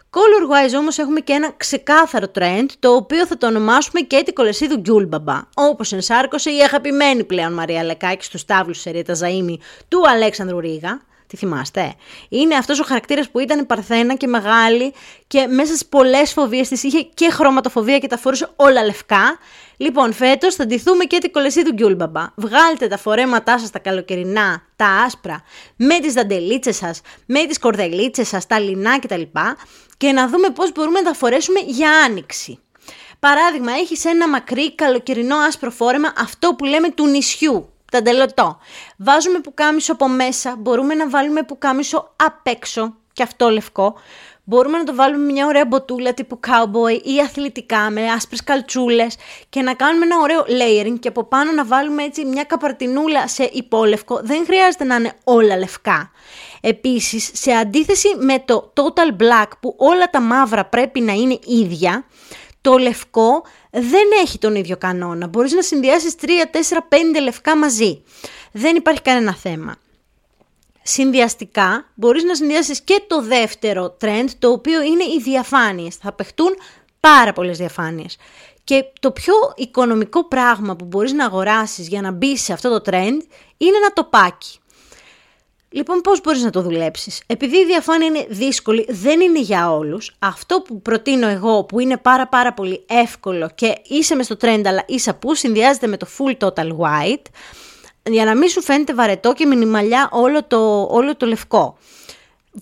Color 0.09 0.51
wise 0.51 0.77
όμως 0.77 0.97
έχουμε 0.97 1.19
και 1.19 1.33
ένα 1.33 1.53
ξεκάθαρο 1.57 2.27
trend, 2.39 2.65
το 2.79 2.95
οποίο 2.95 3.25
θα 3.25 3.37
το 3.37 3.47
ονομάσουμε 3.47 3.99
και 3.99 4.21
την 4.25 4.33
κολεσίδου 4.33 4.75
Γκιούλμπαμπα, 4.75 5.41
όπως 5.53 5.91
ενσάρκωσε 5.91 6.51
η 6.51 6.59
αγαπημένη 6.59 7.23
πλέον 7.23 7.53
Μαρία 7.53 7.83
Λεκάκη 7.83 8.23
στους 8.23 8.45
τάβλους 8.45 8.79
Σερίτα 8.79 9.13
Ζαΐμι 9.13 9.55
του 9.87 10.09
Αλέξανδρου 10.09 10.59
Ρίγα, 10.59 11.01
τι 11.27 11.37
θυμάστε; 11.37 11.93
Είναι 12.29 12.55
αυτός 12.55 12.79
ο 12.79 12.83
χαρακτήρας 12.83 13.29
που 13.29 13.39
ήταν 13.39 13.65
παρθένα 13.65 14.15
και 14.15 14.27
μεγάλη 14.27 14.93
και 15.27 15.47
μέσα 15.47 15.67
στις 15.67 15.85
πολλές 15.85 16.33
φοβίες 16.33 16.67
της 16.67 16.83
είχε 16.83 17.01
και 17.01 17.31
χρωματοφοβία 17.31 17.97
και 17.97 18.07
τα 18.07 18.17
φορούσε 18.17 18.49
όλα 18.55 18.83
λευκά. 18.85 19.37
Λοιπόν, 19.77 20.13
φέτος 20.13 20.55
θα 20.55 20.65
ντυθούμε 20.65 21.03
και 21.03 21.17
την 21.17 21.31
κολεσί 21.31 21.63
του 21.63 21.73
Γκιούλμπαμπα. 21.73 22.25
Βγάλτε 22.35 22.87
τα 22.87 22.97
φορέματά 22.97 23.59
σας 23.59 23.69
τα 23.69 23.79
καλοκαιρινά, 23.79 24.63
τα 24.75 24.85
άσπρα, 24.85 25.43
με 25.75 25.99
τις 25.99 26.13
δαντελίτσες 26.13 26.75
σας, 26.75 27.01
με 27.25 27.45
τις 27.45 27.59
κορδελίτσες 27.59 28.27
σας, 28.27 28.47
τα 28.47 28.59
λινά 28.59 28.99
κτλ. 28.99 29.21
Και 29.97 30.11
να 30.11 30.27
δούμε 30.27 30.49
πώς 30.49 30.71
μπορούμε 30.71 30.99
να 30.99 31.05
τα 31.05 31.13
φορέσουμε 31.13 31.59
για 31.65 31.89
άνοιξη. 31.91 32.59
Παράδειγμα, 33.19 33.71
έχεις 33.71 34.05
ένα 34.05 34.29
μακρύ 34.29 34.75
καλοκαιρινό 34.75 35.35
άσπρο 35.35 35.71
φόρεμα, 35.71 36.13
αυτό 36.17 36.53
που 36.55 36.65
λέμε 36.65 36.89
του 36.89 37.07
νησιού, 37.07 37.69
ταντελωτό. 37.91 38.57
Βάζουμε 38.97 39.39
πουκάμισο 39.39 39.93
από 39.93 40.07
μέσα, 40.07 40.55
μπορούμε 40.57 40.93
να 40.93 41.09
βάλουμε 41.09 41.43
πουκάμισο 41.43 42.13
απ' 42.15 42.47
έξω, 42.47 42.95
και 43.17 43.23
αυτό 43.23 43.49
λευκό. 43.49 43.95
Μπορούμε 44.43 44.77
να 44.77 44.83
το 44.83 44.95
βάλουμε 44.95 45.31
μια 45.31 45.45
ωραία 45.45 45.65
μποτούλα 45.65 46.13
τύπου 46.13 46.39
cowboy 46.47 47.01
ή 47.03 47.19
αθλητικά 47.21 47.89
με 47.89 48.11
άσπρες 48.11 48.43
καλτσούλες 48.43 49.15
και 49.49 49.61
να 49.61 49.73
κάνουμε 49.73 50.05
ένα 50.05 50.17
ωραίο 50.21 50.45
layering 50.47 50.99
και 50.99 51.07
από 51.07 51.23
πάνω 51.23 51.51
να 51.51 51.65
βάλουμε 51.65 52.03
έτσι 52.03 52.25
μια 52.25 52.43
καπαρτινούλα 52.43 53.27
σε 53.27 53.49
υπόλευκο. 53.53 54.19
Δεν 54.23 54.45
χρειάζεται 54.45 54.83
να 54.83 54.95
είναι 54.95 55.13
όλα 55.23 55.57
λευκά. 55.57 56.11
Επίσης, 56.61 57.31
σε 57.33 57.51
αντίθεση 57.51 58.07
με 58.19 58.39
το 58.45 58.73
total 58.75 59.21
black 59.21 59.47
που 59.59 59.75
όλα 59.77 60.09
τα 60.09 60.21
μαύρα 60.21 60.65
πρέπει 60.65 60.99
να 60.99 61.13
είναι 61.13 61.39
ίδια, 61.45 62.05
το 62.61 62.77
λευκό 62.77 63.43
δεν 63.81 64.07
έχει 64.21 64.37
τον 64.37 64.55
ίδιο 64.55 64.77
κανόνα. 64.77 65.27
Μπορείς 65.27 65.53
να 65.53 65.61
συνδυάσεις 65.61 66.15
3, 66.21 66.45
4, 66.51 66.81
5 66.89 67.21
λευκά 67.21 67.57
μαζί. 67.57 68.03
Δεν 68.51 68.75
υπάρχει 68.75 69.01
κανένα 69.01 69.35
θέμα. 69.35 69.75
Συνδυαστικά 70.83 71.89
μπορείς 71.95 72.23
να 72.23 72.35
συνδυάσεις 72.35 72.81
και 72.81 73.03
το 73.07 73.21
δεύτερο 73.21 73.97
trend, 74.01 74.25
το 74.39 74.49
οποίο 74.49 74.81
είναι 74.81 75.03
οι 75.03 75.21
διαφάνειες. 75.23 75.95
Θα 75.95 76.11
παιχτούν 76.11 76.57
πάρα 76.99 77.33
πολλές 77.33 77.57
διαφάνειες. 77.57 78.17
Και 78.63 78.85
το 78.99 79.11
πιο 79.11 79.33
οικονομικό 79.55 80.27
πράγμα 80.27 80.75
που 80.75 80.85
μπορείς 80.85 81.13
να 81.13 81.25
αγοράσεις 81.25 81.87
για 81.87 82.01
να 82.01 82.11
μπεις 82.11 82.43
σε 82.43 82.53
αυτό 82.53 82.69
το 82.69 82.91
trend 82.91 83.19
είναι 83.57 83.77
ένα 83.77 83.93
τοπάκι. 83.93 84.59
Λοιπόν, 85.69 86.01
πώς 86.01 86.21
μπορείς 86.21 86.43
να 86.43 86.49
το 86.49 86.61
δουλέψεις; 86.61 87.21
Επειδή 87.25 87.57
η 87.57 87.65
διαφάνεια 87.65 88.07
είναι 88.07 88.25
δύσκολη, 88.29 88.85
δεν 88.89 89.19
είναι 89.19 89.39
για 89.39 89.71
όλους. 89.71 90.15
Αυτό 90.19 90.61
που 90.61 90.81
προτείνω 90.81 91.27
εγώ, 91.27 91.63
που 91.63 91.79
είναι 91.79 91.97
πάρα 91.97 92.27
πάρα 92.27 92.53
πολύ 92.53 92.85
εύκολο 92.87 93.49
και 93.55 93.75
είσαι 93.87 94.15
μες 94.15 94.25
στο 94.25 94.35
trend, 94.41 94.61
αλλά 94.65 94.83
είσαι 94.87 95.13
που 95.13 95.35
συνδυάζεται 95.35 95.87
με 95.87 95.97
το 95.97 96.07
full 96.17 96.47
total 96.47 96.69
white, 96.77 97.25
για 98.03 98.25
να 98.25 98.35
μην 98.35 98.49
σου 98.49 98.61
φαίνεται 98.61 98.93
βαρετό 98.93 99.33
και 99.33 99.45
μινιμαλιά 99.45 100.09
όλο 100.11 100.43
το, 100.43 100.87
όλο 100.91 101.15
το 101.15 101.25
λευκό. 101.25 101.77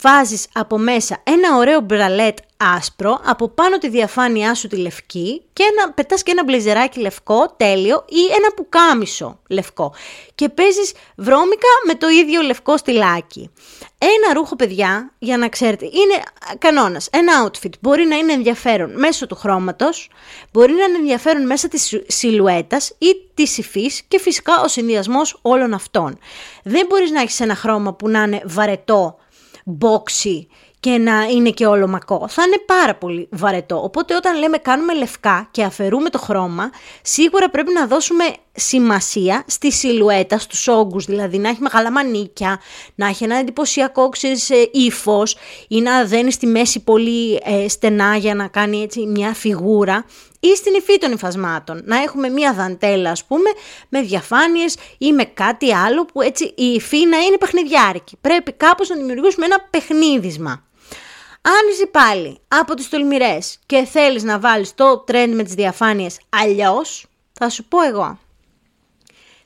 Βάζεις 0.01 0.47
από 0.53 0.77
μέσα 0.77 1.21
ένα 1.23 1.57
ωραίο 1.57 1.79
μπραλέτ 1.79 2.37
άσπρο, 2.57 3.19
από 3.25 3.49
πάνω 3.49 3.77
τη 3.77 3.89
διαφάνειά 3.89 4.53
σου 4.53 4.67
τη 4.67 4.75
λευκή 4.75 5.41
και 5.53 5.63
ένα, 5.63 5.91
πετάς 5.91 6.23
και 6.23 6.31
ένα 6.31 6.43
μπλεζεράκι 6.43 6.99
λευκό 6.99 7.53
τέλειο 7.57 8.05
ή 8.07 8.21
ένα 8.25 8.51
πουκάμισο 8.55 9.39
λευκό 9.49 9.93
και 10.35 10.49
παίζεις 10.49 10.93
βρώμικα 11.15 11.67
με 11.87 11.95
το 11.95 12.07
ίδιο 12.09 12.41
λευκό 12.41 12.77
στυλάκι. 12.77 13.49
Ένα 13.97 14.33
ρούχο, 14.33 14.55
παιδιά, 14.55 15.13
για 15.19 15.37
να 15.37 15.49
ξέρετε, 15.49 15.85
είναι 15.85 16.23
κανόνας. 16.57 17.07
Ένα 17.11 17.31
outfit 17.45 17.71
μπορεί 17.79 18.05
να 18.05 18.15
είναι 18.15 18.33
ενδιαφέρον 18.33 18.99
μέσω 18.99 19.27
του 19.27 19.35
χρώματος, 19.35 20.09
μπορεί 20.51 20.73
να 20.73 20.83
είναι 20.83 20.97
ενδιαφέρον 20.97 21.45
μέσα 21.45 21.67
της 21.67 21.93
σιλουέτας 22.07 22.89
ή 22.97 23.07
της 23.33 23.57
υφής 23.57 24.01
και 24.07 24.19
φυσικά 24.19 24.61
ο 24.61 24.67
συνδυασμός 24.67 25.39
όλων 25.41 25.73
αυτών. 25.73 26.17
Δεν 26.63 26.85
μπορείς 26.85 27.11
να 27.11 27.21
έχεις 27.21 27.39
ένα 27.39 27.55
χρώμα 27.55 27.93
που 27.93 28.09
να 28.09 28.21
είναι 28.21 28.41
βαρετό, 28.45 29.19
boxy 29.79 30.45
και 30.85 30.97
να 30.97 31.23
είναι 31.23 31.49
και 31.49 31.65
όλο 31.65 31.87
μακό. 31.87 32.27
Θα 32.29 32.43
είναι 32.43 32.57
πάρα 32.65 32.95
πολύ 32.95 33.27
βαρετό. 33.31 33.83
Οπότε 33.83 34.15
όταν 34.15 34.39
λέμε 34.39 34.57
κάνουμε 34.57 34.93
λευκά 34.93 35.47
και 35.51 35.63
αφαιρούμε 35.63 36.09
το 36.09 36.17
χρώμα, 36.17 36.69
σίγουρα 37.01 37.49
πρέπει 37.49 37.73
να 37.73 37.87
δώσουμε 37.87 38.23
σημασία 38.51 39.43
στη 39.47 39.71
σιλουέτα, 39.71 40.39
στους 40.39 40.67
όγκους, 40.67 41.05
δηλαδή 41.05 41.37
να 41.37 41.49
έχει 41.49 41.61
μεγάλα 41.61 41.91
μανίκια, 41.91 42.59
να 42.95 43.07
έχει 43.07 43.23
ένα 43.23 43.35
εντυπωσιακό 43.35 44.09
ξέρεις, 44.09 44.49
ε, 44.49 44.69
ύφος 44.71 45.37
ή 45.67 45.81
να 45.81 46.05
δένεις 46.05 46.33
στη 46.33 46.47
μέση 46.47 46.83
πολύ 46.83 47.41
ε, 47.43 47.67
στενά 47.67 48.15
για 48.15 48.35
να 48.35 48.47
κάνει 48.47 48.81
έτσι 48.81 49.05
μια 49.05 49.33
φιγούρα 49.33 50.05
ή 50.45 50.55
στην 50.55 50.73
υφή 50.73 50.97
των 50.97 51.11
υφασμάτων. 51.11 51.81
Να 51.85 52.01
έχουμε 52.01 52.29
μια 52.29 52.53
δαντέλα 52.53 53.11
ας 53.11 53.25
πούμε 53.25 53.49
με 53.89 54.01
διαφάνειες 54.01 54.75
ή 54.97 55.11
με 55.11 55.23
κάτι 55.23 55.75
άλλο 55.75 56.05
που 56.05 56.21
έτσι 56.21 56.53
η 56.55 56.65
υφή 56.65 57.05
να 57.05 57.17
είναι 57.17 57.37
παιχνιδιάρικη. 57.37 58.17
Πρέπει 58.21 58.51
κάπως 58.51 58.89
να 58.89 58.95
δημιουργήσουμε 58.95 59.45
ένα 59.45 59.59
παιχνίδισμα. 59.69 60.63
Αν 61.41 61.71
είσαι 61.71 61.85
πάλι 61.85 62.39
από 62.47 62.73
τις 62.73 62.89
τολμηρές 62.89 63.59
και 63.65 63.83
θέλεις 63.83 64.23
να 64.23 64.39
βάλεις 64.39 64.75
το 64.75 65.03
trend 65.07 65.31
με 65.33 65.43
τις 65.43 65.53
διαφάνειες 65.53 66.19
αλλιώς, 66.29 67.05
θα 67.31 67.49
σου 67.49 67.63
πω 67.63 67.81
εγώ. 67.81 68.19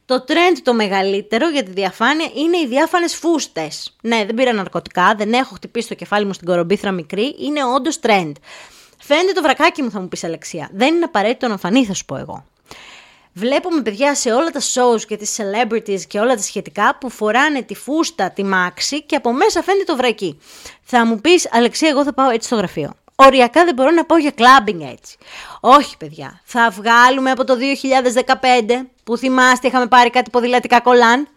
Το 0.06 0.24
trend 0.28 0.58
το 0.64 0.74
μεγαλύτερο 0.74 1.50
για 1.50 1.64
τη 1.64 1.72
διαφάνεια 1.72 2.30
είναι 2.36 2.58
οι 2.58 2.68
διάφανες 2.68 3.16
φούστες. 3.16 3.96
Ναι, 4.02 4.26
δεν 4.26 4.36
πήρα 4.36 4.54
ναρκωτικά, 4.54 5.16
δεν 5.18 5.34
έχω 5.34 5.56
χτυπήσει 5.56 5.88
το 5.88 5.96
κεφάλι 5.96 6.26
μου 6.26 6.34
στην 6.34 6.48
κορομπήθρα 6.48 6.92
μικρή, 6.92 7.36
είναι 7.40 7.66
όντως 7.76 8.00
trend. 8.02 8.32
Φαίνεται 9.12 9.32
το 9.32 9.42
βρακάκι 9.42 9.82
μου, 9.82 9.92
θα 9.92 10.00
μου 10.00 10.08
πεις 10.08 10.24
Αλεξία. 10.24 10.70
Δεν 10.74 10.96
είναι 10.96 11.06
απαραίτητο 11.06 11.48
να 11.48 11.58
φανεί, 11.58 11.86
θα 11.86 11.94
σου 11.94 12.06
πω 12.06 12.16
εγώ. 12.16 12.46
Βλέπουμε 13.34 13.82
παιδιά 13.82 14.16
σε 14.16 14.32
όλα 14.32 14.50
τα 14.50 14.60
shows 14.60 15.02
και 15.08 15.18
τις 15.18 15.38
celebrities 15.38 16.02
και 16.08 16.20
όλα 16.20 16.36
τα 16.36 16.42
σχετικά 16.42 16.98
που 17.00 17.10
φοράνε 17.10 17.62
τη 17.62 17.76
φούστα, 17.76 18.32
τη 18.32 18.44
μάξι 18.44 19.04
και 19.04 19.16
από 19.16 19.34
μέσα 19.34 19.64
φαίνεται 19.64 19.84
το 19.84 19.96
βρακί. 19.96 20.40
Θα 20.84 21.06
μου 21.06 21.20
πεις, 21.22 21.50
Αλεξία, 21.52 21.90
εγώ 21.90 22.04
θα 22.04 22.14
πάω 22.14 22.30
έτσι 22.30 22.48
στο 22.48 22.56
γραφείο. 22.56 22.94
Οριακά 23.16 23.66
δεν 23.66 23.74
μπορώ 23.74 23.92
να 23.92 24.06
πάω 24.06 24.18
για 24.18 24.32
κλάμπινγκ 24.32 24.82
έτσι. 24.82 25.18
Όχι 25.60 25.98
παιδιά, 25.98 26.42
θα 26.44 26.70
βγάλουμε 26.70 27.32
από 27.32 27.44
το 27.44 27.56
2015 27.56 28.86
που 29.04 29.18
θυμάστε 29.18 29.68
είχαμε 29.68 29.88
πάρει 29.88 30.10
κάτι 30.10 30.30
ποδηλατικά 30.30 30.80
κολάν. 30.80 31.28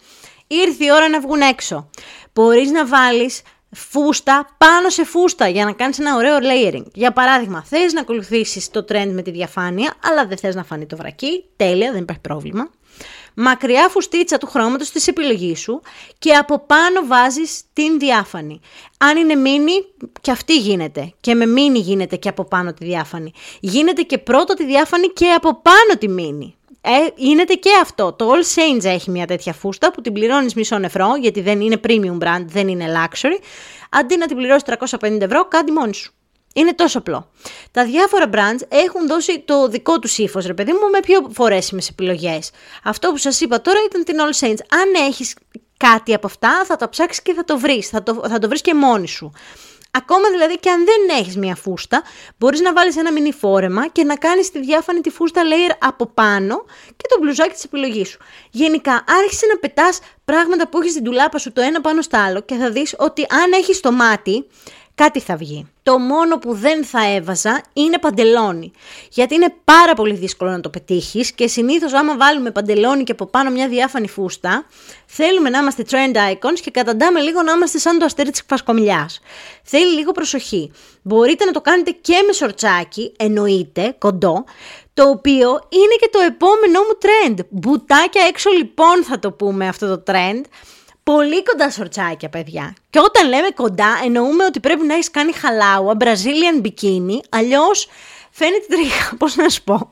Ήρθε 0.47 0.85
η 0.85 0.93
ώρα 0.93 1.09
να 1.09 1.21
βγουν 1.21 1.41
έξω. 1.41 1.91
Μπορείς 2.33 2.71
να 2.71 2.87
βάλεις 2.87 3.43
φούστα 3.73 4.49
πάνω 4.59 4.89
σε 4.89 5.05
φούστα 5.05 5.49
για 5.49 5.65
να 5.65 5.73
κάνεις 5.73 5.99
ένα 5.99 6.17
ωραίο 6.17 6.39
layering. 6.43 6.85
Για 6.95 7.13
παράδειγμα, 7.13 7.65
θες 7.65 7.93
να 7.93 8.01
ακολουθήσεις 8.01 8.71
το 8.71 8.85
trend 8.89 9.11
με 9.13 9.23
τη 9.23 9.31
διαφάνεια, 9.31 9.95
αλλά 10.05 10.27
δεν 10.27 10.39
θες 10.39 10.55
να 10.55 10.65
φανεί 10.65 10.87
το 10.87 10.97
βρακί, 10.97 11.45
τέλεια, 11.57 11.93
δεν 11.93 12.01
υπάρχει 12.01 12.21
πρόβλημα. 12.21 12.71
Μακριά 13.35 13.89
φουστίτσα 13.89 14.39
του 14.39 14.47
χρώματος 14.47 14.91
της 14.91 15.09
επιλογής 15.09 15.61
σου 15.61 15.81
και 16.19 16.33
από 16.35 16.59
πάνω 16.59 17.07
βάζεις 17.07 17.63
την 17.73 17.99
διάφανη. 17.99 18.61
Αν 18.99 19.17
είναι 19.17 19.35
μίνι, 19.35 19.73
και 20.21 20.31
αυτή 20.31 20.57
γίνεται. 20.57 21.13
Και 21.21 21.35
με 21.35 21.47
μίνι 21.47 21.79
γίνεται 21.79 22.17
και 22.17 22.29
από 22.29 22.45
πάνω 22.45 22.73
τη 22.73 22.85
διάφανη. 22.85 23.33
Γίνεται 23.61 24.03
και 24.03 24.19
πρώτο 24.19 24.55
τη 24.55 24.65
διάφανη 24.65 25.07
και 25.07 25.33
από 25.33 25.61
πάνω 25.63 25.99
τη 25.99 26.09
μίνι. 26.09 26.57
Ε, 26.85 26.91
γίνεται 27.15 27.55
και 27.55 27.71
αυτό. 27.81 28.13
Το 28.13 28.31
All 28.31 28.59
Saints 28.59 28.85
έχει 28.85 29.11
μια 29.11 29.27
τέτοια 29.27 29.53
φούστα 29.53 29.91
που 29.93 30.01
την 30.01 30.13
πληρώνεις 30.13 30.55
μισό 30.55 30.79
νεφρό, 30.79 31.17
γιατί 31.21 31.41
δεν 31.41 31.61
είναι 31.61 31.81
premium 31.89 32.19
brand, 32.19 32.45
δεν 32.47 32.69
είναι 32.69 32.87
luxury. 32.97 33.39
Αντί 33.91 34.17
να 34.17 34.27
την 34.27 34.37
πληρώσεις 34.37 34.63
350 35.01 35.21
ευρώ, 35.21 35.45
κάντε 35.49 35.73
μόνη 35.73 35.95
σου. 35.95 36.13
Είναι 36.55 36.75
τόσο 36.75 36.99
απλό. 36.99 37.31
Τα 37.71 37.85
διάφορα 37.85 38.31
brands 38.33 38.61
έχουν 38.69 39.07
δώσει 39.07 39.41
το 39.41 39.69
δικό 39.69 39.99
τους 39.99 40.19
ύφος, 40.19 40.47
ρε 40.47 40.55
παιδί 40.55 40.73
μου, 40.73 40.91
με 40.93 41.01
πιο 41.01 41.31
φορέσιμες 41.33 41.89
επιλογές. 41.89 42.51
Αυτό 42.85 43.11
που 43.11 43.17
σας 43.17 43.41
είπα 43.41 43.61
τώρα 43.61 43.79
ήταν 43.87 44.05
την 44.05 44.17
All 44.19 44.47
Saints. 44.47 44.61
Αν 44.69 45.07
έχεις 45.09 45.37
κάτι 45.77 46.15
από 46.15 46.27
αυτά, 46.27 46.65
θα 46.65 46.77
το 46.77 46.89
ψάξεις 46.89 47.23
και 47.23 47.35
θα 47.35 47.45
το 47.45 47.59
βρεις. 47.59 47.89
Θα 47.89 48.03
το, 48.03 48.23
θα 48.29 48.39
το 48.39 48.49
βρεις 48.49 48.61
και 48.61 48.75
μόνη 48.75 49.09
σου. 49.09 49.33
Ακόμα 49.99 50.31
δηλαδή 50.31 50.59
και 50.59 50.71
αν 50.71 50.85
δεν 50.85 51.17
έχεις 51.19 51.37
μία 51.37 51.55
φούστα, 51.55 52.03
μπορείς 52.39 52.61
να 52.61 52.73
βάλεις 52.73 52.97
ένα 52.97 53.13
μινι 53.13 53.33
φόρεμα 53.33 53.89
και 53.89 54.05
να 54.05 54.17
κάνεις 54.17 54.51
τη 54.51 54.61
διάφανη 54.61 55.01
τη 55.01 55.11
φούστα 55.11 55.43
layer 55.45 55.75
από 55.79 56.07
πάνω 56.07 56.65
και 56.97 57.07
το 57.09 57.17
μπλουζάκι 57.21 57.53
της 57.53 57.65
επιλογής 57.65 58.09
σου. 58.09 58.19
Γενικά 58.51 59.05
άρχισε 59.23 59.47
να 59.47 59.59
πετάς 59.59 60.01
πράγματα 60.25 60.69
που 60.69 60.81
έχεις 60.81 60.93
στην 60.93 61.05
τουλάπα 61.05 61.39
σου 61.39 61.53
το 61.53 61.61
ένα 61.61 61.81
πάνω 61.81 62.03
στο 62.03 62.19
άλλο 62.19 62.41
και 62.41 62.55
θα 62.55 62.71
δεις 62.71 62.95
ότι 62.99 63.27
αν 63.31 63.53
έχεις 63.53 63.81
το 63.81 63.93
μάτι, 63.93 64.47
κάτι 64.95 65.21
θα 65.21 65.37
βγει. 65.37 65.67
Το 65.83 65.99
μόνο 65.99 66.39
που 66.39 66.55
δεν 66.55 66.85
θα 66.85 67.15
έβαζα 67.15 67.63
είναι 67.73 67.99
παντελόνι. 67.99 68.73
Γιατί 69.11 69.35
είναι 69.35 69.55
πάρα 69.65 69.95
πολύ 69.95 70.15
δύσκολο 70.15 70.51
να 70.51 70.61
το 70.61 70.71
πετύχεις 70.71 71.33
και 71.33 71.47
συνήθως 71.49 71.93
άμα 71.93 72.17
βάλουμε 72.17 72.51
παντελόνι 72.51 73.03
και 73.03 73.13
από 73.13 73.27
πάνω 73.27 73.51
μια 73.51 73.69
διάφανη 73.69 74.09
φούστα, 74.09 74.67
θέλουμε 75.07 75.51
να 75.51 75.59
είμαστε 75.59 75.85
trend 75.91 76.17
icons 76.17 76.61
και 76.63 76.71
καταντάμε 76.71 77.21
λίγο 77.21 77.43
να 77.43 77.53
είμαστε 77.53 77.79
σαν 77.79 77.99
το 77.99 78.05
αστέρι 78.05 78.31
της 78.31 78.43
φασκομιλιάς. 78.49 79.21
Θέλει 79.63 79.95
λίγο 79.95 80.13
προσοχή. 80.13 80.73
Μπορείτε 81.03 81.45
να 81.45 81.53
το 81.53 81.61
κάνετε 81.61 81.91
και 81.91 82.25
με 82.27 82.33
σορτσάκι, 82.33 83.13
εννοείται, 83.19 83.95
κοντό, 83.99 84.45
το 84.95 85.09
οποίο 85.09 85.49
είναι 85.69 85.97
και 86.01 86.09
το 86.13 86.19
επόμενό 86.19 86.81
μου 86.81 86.99
trend. 87.03 87.47
Μπουτάκια 87.49 88.23
έξω 88.29 88.51
λοιπόν 88.51 89.05
θα 89.05 89.19
το 89.19 89.33
πούμε 89.33 89.69
αυτό 89.69 89.87
το 89.97 90.03
trend 90.07 90.41
πολύ 91.03 91.43
κοντά 91.43 91.71
σορτσάκια, 91.71 92.29
παιδιά. 92.29 92.75
Και 92.91 92.99
όταν 92.99 93.29
λέμε 93.29 93.49
κοντά, 93.55 94.01
εννοούμε 94.05 94.45
ότι 94.45 94.61
πρέπει 94.61 94.87
να 94.87 94.95
έχεις 94.95 95.11
κάνει 95.11 95.33
χαλάουα, 95.33 95.97
Brazilian 95.99 96.67
bikini, 96.67 97.19
αλλιώς 97.29 97.89
φαίνεται 98.31 98.65
τρίχα, 98.69 99.15
πώς 99.19 99.37
να 99.37 99.49
σου 99.49 99.63
πω. 99.63 99.91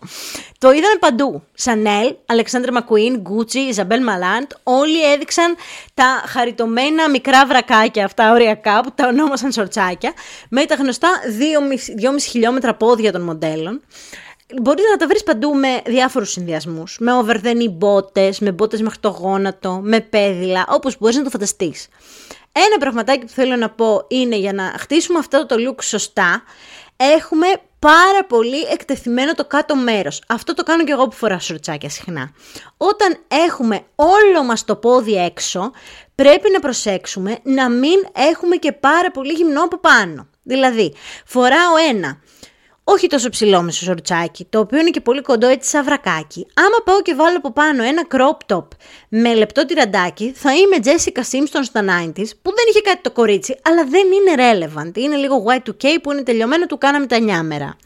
Το 0.59 0.71
είδαμε 0.71 0.97
παντού. 1.01 1.43
Σανέλ, 1.55 2.15
Αλεξάνδρ 2.27 2.73
Μακουίν, 2.73 3.19
Γκούτσι, 3.19 3.59
Ιζαμπέλ 3.59 4.03
Μαλάντ, 4.03 4.51
όλοι 4.63 5.13
έδειξαν 5.13 5.57
τα 5.95 6.23
χαριτωμένα 6.27 7.11
μικρά 7.11 7.47
βρακάκια 7.47 8.05
αυτά 8.05 8.33
οριακά 8.33 8.81
που 8.81 8.93
τα 8.95 9.07
ονόμασαν 9.07 9.53
σορτσάκια, 9.53 10.13
με 10.49 10.65
τα 10.65 10.75
γνωστά 10.75 11.09
2,5 12.13 12.21
χιλιόμετρα 12.21 12.75
πόδια 12.75 13.13
των 13.13 13.21
μοντέλων. 13.23 13.81
Μπορείς 14.63 14.85
να 14.91 14.97
τα 14.97 15.07
βρεις 15.07 15.23
παντού 15.23 15.55
με 15.55 15.83
διάφορους 15.87 16.31
συνδυασμούς. 16.31 16.97
Με 17.01 17.13
overthenny 17.25 17.71
μπότες, 17.71 18.39
με 18.39 18.53
μπότες 18.53 18.81
μέχρι 18.83 18.99
το 18.99 19.09
γόνατο, 19.09 19.81
με 19.83 20.01
πέδιλα, 20.01 20.67
όπως 20.69 20.99
μπορείς 20.99 21.17
να 21.17 21.23
το 21.23 21.31
φανταστείς. 21.31 21.89
Ένα 22.53 22.79
πραγματάκι 22.79 23.25
που 23.25 23.33
θέλω 23.33 23.57
να 23.57 23.71
πω 23.71 24.05
είναι 24.09 24.37
για 24.37 24.53
να 24.53 24.75
χτίσουμε 24.79 25.19
αυτό 25.19 25.47
το 25.47 25.57
look 25.59 25.83
σωστά, 25.83 26.43
έχουμε 26.97 27.47
πάρα 27.79 28.25
πολύ 28.29 28.63
εκτεθειμένο 28.73 29.35
το 29.35 29.45
κάτω 29.45 29.77
μέρος. 29.77 30.23
Αυτό 30.27 30.55
το 30.55 30.63
κάνω 30.63 30.85
και 30.85 30.93
εγώ 30.93 31.09
που 31.09 31.17
φοράω 31.17 31.39
σορτσάκια 31.39 31.89
συχνά. 31.89 32.31
Όταν 32.77 33.17
έχουμε 33.29 33.83
όλο 33.95 34.45
μας 34.45 34.65
το 34.65 34.77
πόδι 34.77 35.15
έξω, 35.25 35.71
πρέπει 36.15 36.51
να 36.53 36.61
προσέξουμε 36.61 37.39
να 37.43 37.71
μην 37.71 38.07
έχουμε 38.13 38.57
και 38.57 38.73
πάρα 38.73 39.11
πολύ 39.11 39.33
γυμνό 39.33 39.63
από 39.63 39.79
πάνω. 39.79 40.29
Δηλαδή, 40.43 40.95
φοράω 41.27 41.77
ένα 41.89 42.21
όχι 42.93 43.07
τόσο 43.07 43.29
ψηλό 43.29 43.63
με 43.63 43.73
σορτσάκι, 43.73 44.47
το 44.51 44.59
οποίο 44.59 44.79
είναι 44.79 44.91
και 44.91 45.01
πολύ 45.01 45.23
κοντό 45.23 45.47
έτσι 45.47 45.71
σαν 45.71 45.85
βρακάκι. 45.85 46.47
Άμα 46.55 46.77
πάω 46.85 47.03
και 47.03 47.15
βάλω 47.15 47.37
από 47.37 47.53
πάνω 47.53 47.83
ένα 47.83 48.07
crop 48.11 48.55
top 48.55 48.67
με 49.09 49.35
λεπτό 49.35 49.67
τυραντάκι, 49.67 50.33
θα 50.37 50.55
είμαι 50.55 50.77
Jessica 50.85 51.19
Simpson 51.19 51.61
στα 51.63 51.81
90s, 51.81 52.31
που 52.43 52.51
δεν 52.55 52.65
είχε 52.69 52.81
κάτι 52.83 53.01
το 53.03 53.11
κορίτσι, 53.11 53.59
αλλά 53.63 53.85
δεν 53.85 54.07
είναι 54.13 54.35
relevant. 54.37 54.97
Είναι 54.97 55.17
λίγο 55.17 55.45
Y2K 55.49 55.85
που 56.03 56.13
είναι 56.13 56.23
τελειωμένο, 56.23 56.67
του 56.67 56.79
κάναμε 56.79 57.07
τα 57.07 57.19
νιάμερα. 57.19 57.77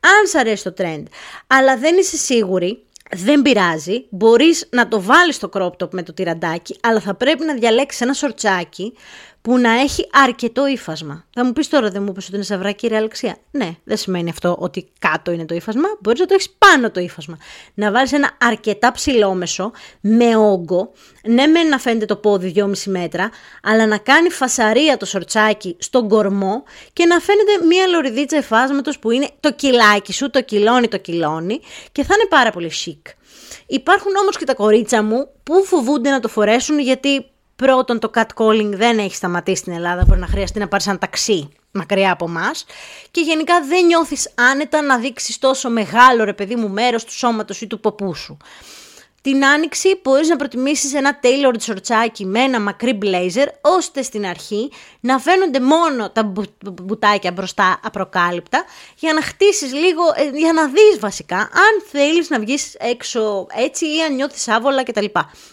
Αν 0.00 0.26
σ' 0.26 0.34
αρέσει 0.34 0.64
το 0.64 0.74
trend, 0.78 1.02
αλλά 1.46 1.76
δεν 1.76 1.96
είσαι 1.96 2.16
σίγουρη, 2.16 2.84
δεν 3.16 3.42
πειράζει, 3.42 4.06
μπορείς 4.10 4.68
να 4.70 4.88
το 4.88 5.02
βάλεις 5.02 5.38
το 5.38 5.50
crop 5.52 5.70
top 5.84 5.90
με 5.90 6.02
το 6.02 6.12
τυραντάκι, 6.12 6.76
αλλά 6.80 7.00
θα 7.00 7.14
πρέπει 7.14 7.44
να 7.44 7.54
διαλέξεις 7.54 8.00
ένα 8.00 8.12
σορτσάκι 8.12 8.92
που 9.42 9.58
να 9.58 9.80
έχει 9.80 10.08
αρκετό 10.12 10.66
ύφασμα. 10.66 11.24
Θα 11.34 11.44
μου 11.44 11.52
πεις 11.52 11.68
τώρα, 11.68 11.90
δεν 11.90 12.02
μου 12.02 12.12
πει 12.12 12.18
ότι 12.18 12.34
είναι 12.34 12.42
σαυράκι 12.42 12.86
η 12.86 12.94
Αλεξία. 12.94 13.36
Ναι, 13.50 13.70
δεν 13.84 13.96
σημαίνει 13.96 14.30
αυτό 14.30 14.56
ότι 14.58 14.88
κάτω 14.98 15.30
είναι 15.30 15.44
το 15.44 15.54
ύφασμα. 15.54 15.88
Μπορείς 16.00 16.20
να 16.20 16.26
το 16.26 16.34
έχεις 16.34 16.50
πάνω 16.50 16.90
το 16.90 17.00
ύφασμα. 17.00 17.38
Να 17.74 17.90
βάλεις 17.90 18.12
ένα 18.12 18.30
αρκετά 18.40 18.92
ψηλόμεσο 18.92 19.72
με 20.00 20.36
όγκο. 20.36 20.92
Ναι, 21.22 21.46
με 21.46 21.62
να 21.62 21.78
φαίνεται 21.78 22.04
το 22.04 22.16
πόδι 22.16 22.52
2,5 22.56 22.72
μέτρα, 22.84 23.30
αλλά 23.62 23.86
να 23.86 23.98
κάνει 23.98 24.30
φασαρία 24.30 24.96
το 24.96 25.06
σορτσάκι 25.06 25.76
στον 25.78 26.08
κορμό 26.08 26.62
και 26.92 27.06
να 27.06 27.20
φαίνεται 27.20 27.66
μία 27.66 27.86
λωριδίτσα 27.86 28.36
εφάσματο 28.36 28.92
που 29.00 29.10
είναι 29.10 29.28
το 29.40 29.52
κιλάκι 29.52 30.12
σου, 30.12 30.30
το 30.30 30.42
κιλώνει, 30.42 30.88
το 30.88 30.96
κιλώνει 30.96 31.60
και 31.92 32.02
θα 32.02 32.14
είναι 32.14 32.28
πάρα 32.28 32.50
πολύ 32.50 32.72
chic. 32.84 33.12
Υπάρχουν 33.66 34.16
όμως 34.16 34.36
και 34.36 34.44
τα 34.44 34.54
κορίτσα 34.54 35.02
μου 35.02 35.28
που 35.42 35.64
φοβούνται 35.64 36.10
να 36.10 36.20
το 36.20 36.28
φορέσουν 36.28 36.78
γιατί 36.78 37.29
Πρώτον, 37.60 37.98
το 37.98 38.10
catcalling 38.14 38.70
δεν 38.74 38.98
έχει 38.98 39.14
σταματήσει 39.14 39.60
στην 39.60 39.72
Ελλάδα, 39.72 40.04
μπορεί 40.06 40.20
να 40.20 40.26
χρειαστεί 40.26 40.58
να 40.58 40.68
πάρεις 40.68 40.86
ένα 40.86 40.98
ταξί 40.98 41.48
μακριά 41.70 42.12
από 42.12 42.24
εμάς. 42.24 42.64
Και 43.10 43.20
γενικά 43.20 43.60
δεν 43.60 43.86
νιώθεις 43.86 44.30
άνετα 44.34 44.82
να 44.82 44.98
δείξεις 44.98 45.38
τόσο 45.38 45.70
μεγάλο 45.70 46.24
ρε 46.24 46.32
παιδί 46.32 46.54
μου 46.54 46.68
μέρος 46.68 47.04
του 47.04 47.12
σώματος 47.12 47.60
ή 47.60 47.66
του 47.66 47.80
ποπού 47.80 48.14
σου. 48.14 48.36
Την 49.22 49.44
άνοιξη 49.44 50.00
μπορείς 50.02 50.28
να 50.28 50.36
προτιμήσεις 50.36 50.94
ένα 50.94 51.20
tailored 51.22 51.60
σορτσάκι 51.60 52.26
με 52.26 52.40
ένα 52.40 52.60
μακρύ 52.60 52.98
blazer, 53.02 53.46
ώστε 53.60 54.02
στην 54.02 54.26
αρχή 54.26 54.72
να 55.00 55.18
φαίνονται 55.18 55.60
μόνο 55.60 56.10
τα 56.10 56.32
μπουτάκια 56.82 57.32
μπροστά 57.32 57.80
απροκάλυπτα, 57.82 58.64
για 58.98 59.12
να 59.12 59.22
χτίσεις 59.22 59.72
λίγο, 59.72 60.02
ε, 60.14 60.38
για 60.38 60.52
να 60.52 60.66
δεις 60.66 60.98
βασικά, 61.00 61.36
αν 61.38 61.82
θέλεις 61.90 62.30
να 62.30 62.38
βγεις 62.38 62.74
έξω 62.78 63.46
έτσι 63.54 63.84
ή 63.86 64.02
αν 64.02 64.14
νιώθεις 64.14 64.48
άβολα 64.48 64.82
κτλ. 64.82 65.04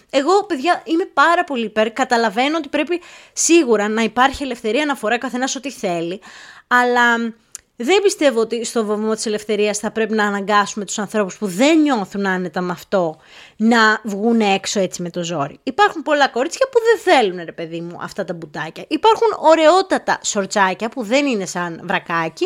Εγώ, 0.10 0.46
παιδιά, 0.46 0.82
είμαι 0.86 1.06
πάρα 1.06 1.44
πολύ 1.44 1.66
υπέρ, 1.66 1.92
καταλαβαίνω 1.92 2.58
ότι 2.58 2.68
πρέπει 2.68 3.02
σίγουρα 3.34 3.88
να 3.88 4.02
υπάρχει 4.02 4.44
ελευθερία 4.44 4.86
να 4.86 4.96
φοράει 4.96 5.18
καθένας 5.18 5.56
ό,τι 5.56 5.72
θέλει, 5.72 6.22
αλλά 6.68 7.34
δεν 7.80 8.02
πιστεύω 8.02 8.40
ότι 8.40 8.66
στο 8.66 8.86
βωμό 8.86 9.14
της 9.14 9.26
ελευθερίας 9.26 9.78
θα 9.78 9.92
πρέπει 9.92 10.14
να 10.14 10.26
αναγκάσουμε 10.26 10.86
τους 10.86 11.00
ανθρώπους 11.00 11.38
που 11.38 11.48
δεν 11.48 11.82
νιώθουν 11.82 12.28
άνετα 12.28 12.62
με 12.62 12.72
αυτό 12.72 13.18
να 13.58 14.02
βγουν 14.04 14.40
έξω 14.40 14.80
έτσι 14.80 15.02
με 15.02 15.10
το 15.10 15.24
ζόρι. 15.24 15.60
Υπάρχουν 15.64 16.02
πολλά 16.02 16.28
κορίτσια 16.28 16.68
που 16.72 16.80
δεν 16.80 17.14
θέλουν 17.14 17.46
ρε 17.46 17.52
παιδί 17.52 17.82
μου 17.82 17.98
αυτά 18.02 18.26
τα 18.26 18.34
μπουτάκια. 18.34 18.86
Υπάρχουν 18.88 19.28
ωραιότατα 19.40 20.20
σορτσάκια 20.24 20.90
που 20.90 21.04
δεν 21.04 21.26
είναι 21.26 21.46
σαν 21.46 21.82
βρακάκι, 21.84 22.46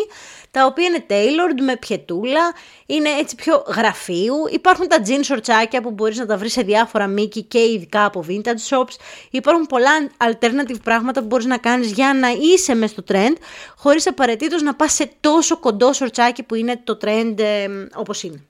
τα 0.51 0.65
οποία 0.65 0.86
είναι 0.86 1.05
tailored 1.10 1.62
με 1.62 1.77
πιετούλα, 1.77 2.53
είναι 2.86 3.10
έτσι 3.10 3.36
πιο 3.36 3.63
γραφείου. 3.67 4.36
Υπάρχουν 4.51 4.88
τα 4.88 4.98
jean 5.05 5.20
σορτσάκια 5.22 5.81
που 5.81 5.91
μπορείς 5.91 6.17
να 6.17 6.25
τα 6.25 6.38
βρεις 6.38 6.51
σε 6.51 6.62
διάφορα 6.62 7.08
μήκη 7.08 7.43
και 7.43 7.60
ειδικά 7.60 8.05
από 8.05 8.25
vintage 8.27 8.70
shops. 8.70 8.96
Υπάρχουν 9.29 9.65
πολλά 9.65 9.91
alternative 10.17 10.81
πράγματα 10.84 11.20
που 11.20 11.25
μπορείς 11.25 11.46
να 11.46 11.58
κάνεις 11.58 11.91
για 11.91 12.13
να 12.13 12.29
είσαι 12.29 12.75
μες 12.75 12.89
στο 12.89 13.03
trend, 13.08 13.36
χωρίς 13.75 14.08
απαραίτητος 14.08 14.62
να 14.62 14.75
πας 14.75 14.93
σε 14.93 15.12
τόσο 15.20 15.60
κοντό 15.60 15.93
σορτσάκι 15.93 16.43
που 16.43 16.55
είναι 16.55 16.81
το 16.84 16.98
trend 17.01 17.39
ε, 17.39 17.67
όπως 17.96 18.24
είναι. 18.24 18.43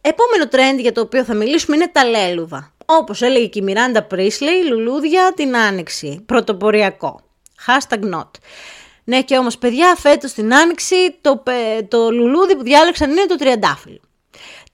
Επόμενο 0.00 0.44
trend 0.50 0.80
για 0.80 0.92
το 0.92 1.00
οποίο 1.00 1.24
θα 1.24 1.34
μιλήσουμε 1.34 1.76
είναι 1.76 1.88
τα 1.88 2.04
λέλουδα. 2.04 2.72
Όπως 2.84 3.22
έλεγε 3.22 3.46
και 3.46 3.58
η 3.58 3.62
Μιράντα 3.62 4.02
Πρίσλεϊ, 4.02 4.62
λουλούδια 4.68 5.32
την 5.36 5.56
άνοιξη. 5.56 6.22
Πρωτοποριακό. 6.26 7.20
Hashtag 7.66 8.00
not. 8.14 8.30
Ναι 9.10 9.22
και 9.22 9.36
όμως 9.36 9.58
παιδιά 9.58 9.96
φέτος 9.96 10.32
την 10.32 10.54
άνοιξη 10.54 11.18
το, 11.20 11.42
το 11.88 12.10
λουλούδι 12.10 12.56
που 12.56 12.62
διάλεξαν 12.62 13.10
είναι 13.10 13.26
το 13.26 13.36
τριαντάφυλλο. 13.36 14.00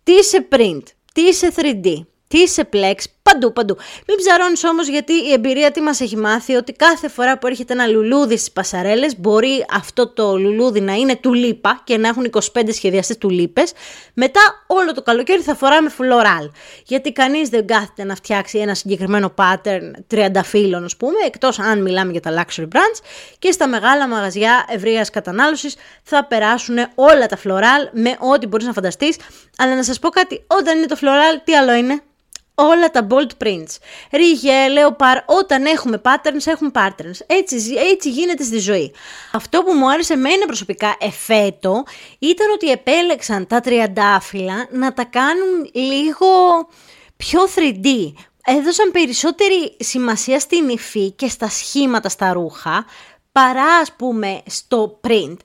Τι 0.03 0.25
σε 0.25 0.49
print, 0.53 0.83
τι 1.15 1.35
σε 1.35 1.55
3D, 1.57 2.07
τι 2.29 2.49
σε 2.49 2.69
plex, 2.73 2.95
Παντού, 3.33 3.53
παντού. 3.53 3.77
Μην 4.07 4.17
ψαρώνεις 4.17 4.65
όμως, 4.65 4.89
γιατί 4.89 5.13
η 5.13 5.33
εμπειρία 5.33 5.71
τι 5.71 5.81
μας 5.81 6.01
έχει 6.01 6.17
μάθει, 6.17 6.55
ότι 6.55 6.73
κάθε 6.73 7.09
φορά 7.09 7.39
που 7.39 7.47
έρχεται 7.47 7.73
ένα 7.73 7.87
λουλούδι 7.87 8.37
στις 8.37 8.51
πασαρέλες, 8.53 9.19
μπορεί 9.19 9.67
αυτό 9.71 10.09
το 10.09 10.37
λουλούδι 10.39 10.81
να 10.81 10.93
είναι 10.93 11.17
τουλίπα 11.17 11.81
και 11.85 11.97
να 11.97 12.09
έχουν 12.09 12.25
25 12.25 12.41
σχεδιαστές 12.73 13.19
τουλίπες. 13.19 13.73
Μετά 14.15 14.41
όλο 14.67 14.93
το 14.93 15.03
καλοκαίρι 15.03 15.43
θα 15.43 15.55
φοράμε 15.55 15.89
φλωράλ. 15.89 16.51
Γιατί 16.85 17.13
κανείς 17.13 17.49
δεν 17.49 17.67
κάθεται 17.67 18.05
να 18.05 18.15
φτιάξει 18.15 18.59
ένα 18.59 18.75
συγκεκριμένο 18.75 19.35
pattern 19.37 19.91
30 20.15 20.31
φύλων, 20.45 20.85
ας 20.85 20.97
πούμε, 20.97 21.19
εκτός 21.27 21.59
αν 21.59 21.83
μιλάμε 21.83 22.13
για 22.13 22.21
τα 22.21 22.31
luxury 22.31 22.63
brands. 22.63 23.01
Και 23.39 23.51
στα 23.51 23.69
μεγάλα 23.69 24.09
μαγαζιά 24.09 24.65
ευρείας 24.69 25.11
κατανάλωσης 25.11 25.75
θα 26.03 26.25
περάσουν 26.25 26.77
όλα 26.95 27.27
τα 27.27 27.37
φλωράλ 27.37 27.89
με 27.93 28.17
ό,τι 28.19 28.47
μπορείς 28.47 28.67
να 28.67 28.73
φανταστείς. 28.73 29.17
Αλλά 29.59 29.75
να 29.75 29.83
σας 29.83 29.99
πω 29.99 30.09
κάτι, 30.09 30.45
όταν 30.47 30.77
είναι 30.77 30.87
το 30.87 30.97
φλωράλ, 30.97 31.41
τι 31.45 31.57
άλλο 31.57 31.73
είναι; 31.73 32.03
Όλα 32.59 32.91
τα 32.91 33.07
bold 33.11 33.45
prints. 33.45 33.77
Ρίγε, 34.13 34.69
λέοπαρ, 34.69 35.19
όταν 35.27 35.65
έχουμε 35.65 36.01
patterns, 36.05 36.47
έχουμε 36.47 36.71
patterns. 36.75 37.19
Έτσι, 37.27 37.57
έτσι 37.93 38.11
γίνεται 38.11 38.43
στη 38.43 38.59
ζωή. 38.59 38.93
Αυτό 39.33 39.63
που 39.63 39.73
μου 39.73 39.91
άρεσε 39.91 40.13
εμένα 40.13 40.47
προσωπικά 40.47 40.97
εφέτο 40.99 41.85
ήταν 42.19 42.51
ότι 42.55 42.71
επέλεξαν 42.71 43.47
τα 43.47 43.61
τριαντάφυλλα 43.61 44.67
να 44.71 44.93
τα 44.93 45.05
κάνουν 45.05 45.71
λίγο 45.73 46.29
πιο 47.17 47.41
3D. 47.55 48.13
Έδωσαν 48.45 48.91
περισσότερη 48.91 49.77
σημασία 49.79 50.41
στην 50.41 50.69
υφή 50.69 51.11
και 51.11 51.29
στα 51.29 51.49
σχήματα 51.49 52.09
στα 52.09 52.33
ρούχα 52.33 52.85
παρά 53.33 53.77
ας 53.81 53.93
πούμε 53.93 54.43
στο 54.47 55.01
print. 55.07 55.37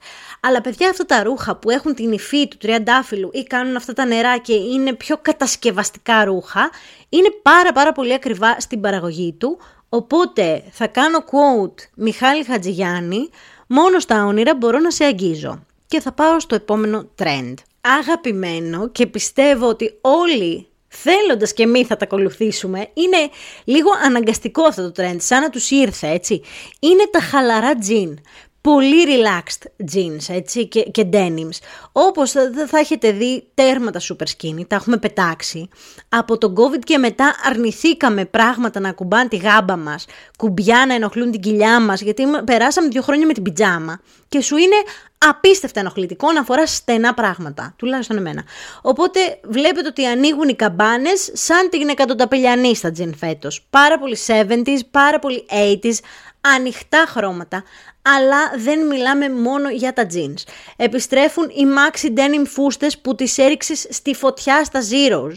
Αλλά 0.43 0.61
παιδιά 0.61 0.89
αυτά 0.89 1.05
τα 1.05 1.23
ρούχα 1.23 1.55
που 1.55 1.69
έχουν 1.69 1.95
την 1.95 2.11
υφή 2.11 2.47
του 2.47 2.57
τριαντάφυλλου 2.57 3.29
ή 3.33 3.43
κάνουν 3.43 3.75
αυτά 3.75 3.93
τα 3.93 4.05
νερά 4.05 4.37
και 4.37 4.53
είναι 4.53 4.93
πιο 4.93 5.17
κατασκευαστικά 5.21 6.23
ρούχα, 6.23 6.69
είναι 7.09 7.29
πάρα 7.41 7.71
πάρα 7.71 7.91
πολύ 7.91 8.13
ακριβά 8.13 8.59
στην 8.59 8.81
παραγωγή 8.81 9.33
του. 9.33 9.59
Οπότε 9.89 10.63
θα 10.71 10.87
κάνω 10.87 11.17
quote 11.17 11.89
Μιχάλη 11.95 12.43
Χατζηγιάννη, 12.43 13.29
μόνο 13.67 13.99
στα 13.99 14.25
όνειρα 14.25 14.55
μπορώ 14.55 14.79
να 14.79 14.91
σε 14.91 15.03
αγγίζω. 15.03 15.65
Και 15.87 16.01
θα 16.01 16.11
πάω 16.11 16.39
στο 16.39 16.55
επόμενο 16.55 17.09
trend. 17.23 17.53
Αγαπημένο 17.81 18.89
και 18.89 19.07
πιστεύω 19.07 19.67
ότι 19.67 19.97
όλοι 20.01 20.67
θέλοντας 20.87 21.53
και 21.53 21.63
εμείς 21.63 21.87
θα 21.87 21.97
τα 21.97 22.05
ακολουθήσουμε, 22.05 22.79
είναι 22.93 23.29
λίγο 23.63 23.89
αναγκαστικό 24.05 24.63
αυτό 24.63 24.91
το 24.91 25.03
trend, 25.03 25.15
σαν 25.17 25.41
να 25.41 25.49
τους 25.49 25.69
ήρθε, 25.69 26.07
έτσι. 26.07 26.41
Είναι 26.79 27.07
τα 27.11 27.19
χαλαρά 27.19 27.75
τζιν 27.75 28.19
πολύ 28.61 29.05
relaxed 29.07 29.85
jeans 29.95 30.35
έτσι, 30.35 30.67
και, 30.67 30.81
και 30.81 31.09
denims. 31.13 31.57
Όπως 31.91 32.31
θα, 32.31 32.41
θα 32.67 32.77
έχετε 32.77 33.11
δει 33.11 33.47
τέρματα 33.53 33.99
super 33.99 34.25
skinny, 34.25 34.67
τα 34.67 34.75
έχουμε 34.75 34.97
πετάξει. 34.97 35.69
Από 36.09 36.37
τον 36.37 36.55
COVID 36.57 36.79
και 36.83 36.97
μετά 36.97 37.35
αρνηθήκαμε 37.43 38.25
πράγματα 38.25 38.79
να 38.79 38.91
κουμπάνε 38.91 39.27
τη 39.27 39.37
γάμπα 39.37 39.77
μας, 39.77 40.05
κουμπιά 40.37 40.85
να 40.87 40.93
ενοχλούν 40.93 41.31
την 41.31 41.41
κοιλιά 41.41 41.81
μας, 41.81 42.01
γιατί 42.01 42.23
περάσαμε 42.45 42.87
δύο 42.87 43.01
χρόνια 43.01 43.25
με 43.25 43.33
την 43.33 43.43
πιτζάμα 43.43 43.99
και 44.27 44.41
σου 44.41 44.57
είναι 44.57 44.75
απίστευτα 45.17 45.79
ενοχλητικό 45.79 46.31
να 46.31 46.43
φοράς 46.43 46.75
στενά 46.75 47.13
πράγματα, 47.13 47.73
τουλάχιστον 47.77 48.17
εμένα. 48.17 48.43
Οπότε 48.81 49.19
βλέπετε 49.43 49.87
ότι 49.87 50.05
ανοίγουν 50.05 50.49
οι 50.49 50.55
καμπάνες 50.55 51.31
σαν 51.33 51.69
την 51.69 51.89
εκατονταπελιανή 51.89 52.75
στα 52.75 52.91
τζιν 52.91 53.15
φέτος. 53.15 53.65
Πάρα 53.69 53.99
πολύ 53.99 54.17
70s, 54.27 54.79
πάρα 54.91 55.19
πολύ 55.19 55.45
80s, 55.49 55.93
ανοιχτά 56.41 57.05
χρώματα, 57.07 57.63
αλλά 58.01 58.51
δεν 58.57 58.87
μιλάμε 58.87 59.29
μόνο 59.29 59.69
για 59.69 59.93
τα 59.93 60.07
jeans. 60.13 60.43
Επιστρέφουν 60.75 61.49
οι 61.49 61.63
maxi 61.77 62.07
denim 62.07 62.47
φούστες 62.47 62.97
που 62.97 63.15
τις 63.15 63.37
έριξες 63.37 63.87
στη 63.89 64.13
φωτιά 64.13 64.63
στα 64.63 64.79
Zeros. 64.81 65.33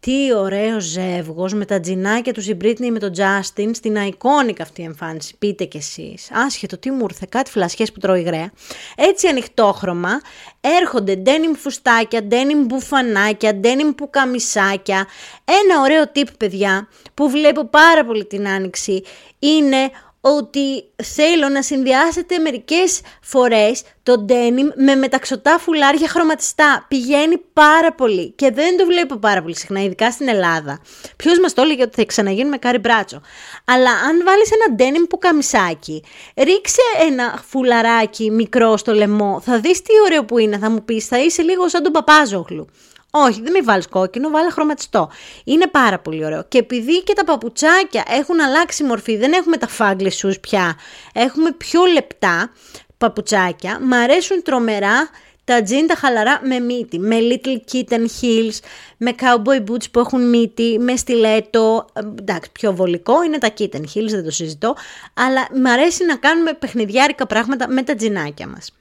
Τι 0.00 0.34
ωραίο 0.34 0.80
ζεύγος 0.80 1.54
με 1.54 1.64
τα 1.64 1.80
τζινάκια 1.80 2.32
του 2.32 2.40
η 2.40 2.56
Britney 2.62 2.88
με 2.90 2.98
τον 2.98 3.12
Justin 3.16 3.70
στην 3.72 3.96
iconic 3.96 4.56
αυτή 4.60 4.82
εμφάνιση. 4.82 5.36
Πείτε 5.38 5.64
κι 5.64 5.76
εσείς. 5.76 6.30
Άσχετο 6.32 6.78
τι 6.78 6.90
μου 6.90 7.06
ήρθε, 7.10 7.26
κάτι 7.28 7.50
φλασιές 7.50 7.92
που 7.92 7.98
τρώει 7.98 8.22
γραία. 8.22 8.52
Έτσι 8.96 9.26
ανοιχτόχρωμα 9.26 10.20
έρχονται 10.60 11.22
denim 11.26 11.56
φουστάκια, 11.56 12.20
denim 12.30 12.66
μπουφανάκια, 12.66 13.60
denim 13.62 13.94
πουκαμισάκια. 13.96 15.06
Ένα 15.44 15.80
ωραίο 15.80 16.08
τύπ 16.08 16.28
παιδιά 16.36 16.88
που 17.14 17.30
βλέπω 17.30 17.66
πάρα 17.66 18.04
πολύ 18.04 18.24
την 18.24 18.48
άνοιξη 18.48 19.02
είναι 19.38 19.90
ότι 20.20 20.84
θέλω 21.02 21.48
να 21.48 21.62
συνδυάσετε 21.62 22.38
μερικές 22.38 23.00
φορές 23.22 23.82
το 24.02 24.24
denim 24.28 24.74
με 24.74 24.94
μεταξωτά 24.94 25.58
φουλάρια 25.58 26.08
χρωματιστά. 26.08 26.84
Πηγαίνει 26.88 27.36
πάρα 27.52 27.92
πολύ 27.92 28.30
και 28.30 28.50
δεν 28.50 28.76
το 28.76 28.86
βλέπω 28.86 29.16
πάρα 29.16 29.42
πολύ 29.42 29.56
συχνά, 29.56 29.82
ειδικά 29.82 30.10
στην 30.10 30.28
Ελλάδα. 30.28 30.80
Ποιος 31.16 31.38
μας 31.38 31.54
το 31.54 31.62
έλεγε 31.62 31.82
ότι 31.82 31.96
θα 31.96 32.04
ξαναγίνουμε 32.04 32.56
κάρι 32.56 32.78
μπράτσο. 32.78 33.20
Αλλά 33.64 33.90
αν 33.90 34.22
βάλεις 34.24 34.50
ένα 34.50 34.76
denim 34.78 35.06
που 35.08 35.18
καμισάκι, 35.18 36.04
ρίξε 36.36 36.82
ένα 37.08 37.42
φουλαράκι 37.48 38.30
μικρό 38.30 38.76
στο 38.76 38.92
λαιμό, 38.92 39.40
θα 39.44 39.60
δεις 39.60 39.82
τι 39.82 39.92
ωραίο 40.04 40.24
που 40.24 40.38
είναι, 40.38 40.58
θα 40.58 40.70
μου 40.70 40.84
πεις, 40.84 41.06
θα 41.06 41.18
είσαι 41.18 41.42
λίγο 41.42 41.68
σαν 41.68 41.82
τον 41.82 41.92
παπάζοχλου. 41.92 42.66
Όχι, 43.10 43.40
δεν 43.42 43.52
με 43.52 43.62
βάλεις 43.62 43.88
κόκκινο, 43.88 44.30
βάλε 44.30 44.50
χρωματιστό. 44.50 45.10
Είναι 45.44 45.66
πάρα 45.66 45.98
πολύ 45.98 46.24
ωραίο. 46.24 46.44
Και 46.48 46.58
επειδή 46.58 47.02
και 47.02 47.12
τα 47.12 47.24
παπουτσάκια 47.24 48.04
έχουν 48.08 48.40
αλλάξει 48.40 48.84
μορφή, 48.84 49.16
δεν 49.16 49.32
έχουμε 49.32 49.56
τα 49.56 49.68
φάγκλε 49.68 50.10
σου 50.10 50.32
πια, 50.40 50.78
έχουμε 51.12 51.52
πιο 51.52 51.84
λεπτά 51.84 52.52
παπουτσάκια, 52.98 53.78
μ' 53.80 53.92
αρέσουν 53.92 54.42
τρομερά 54.42 55.08
τα 55.44 55.62
τζιν 55.62 55.86
τα 55.86 55.94
χαλαρά 55.94 56.40
με 56.44 56.58
μύτη, 56.58 56.98
με 56.98 57.16
little 57.20 57.72
kitten 57.72 58.06
heels, 58.20 58.58
με 58.96 59.14
cowboy 59.20 59.70
boots 59.70 59.90
που 59.90 59.98
έχουν 59.98 60.28
μύτη, 60.28 60.78
με 60.78 60.96
στιλέτο, 60.96 61.86
εντάξει 62.18 62.50
πιο 62.52 62.74
βολικό 62.74 63.22
είναι 63.22 63.38
τα 63.38 63.52
kitten 63.58 63.82
heels, 63.94 64.08
δεν 64.08 64.24
το 64.24 64.30
συζητώ, 64.30 64.76
αλλά 65.14 65.48
μ' 65.54 65.66
αρέσει 65.66 66.04
να 66.04 66.16
κάνουμε 66.16 66.52
παιχνιδιάρικα 66.52 67.26
πράγματα 67.26 67.68
με 67.68 67.82
τα 67.82 67.94
τζινάκια 67.94 68.46
μας. 68.46 68.72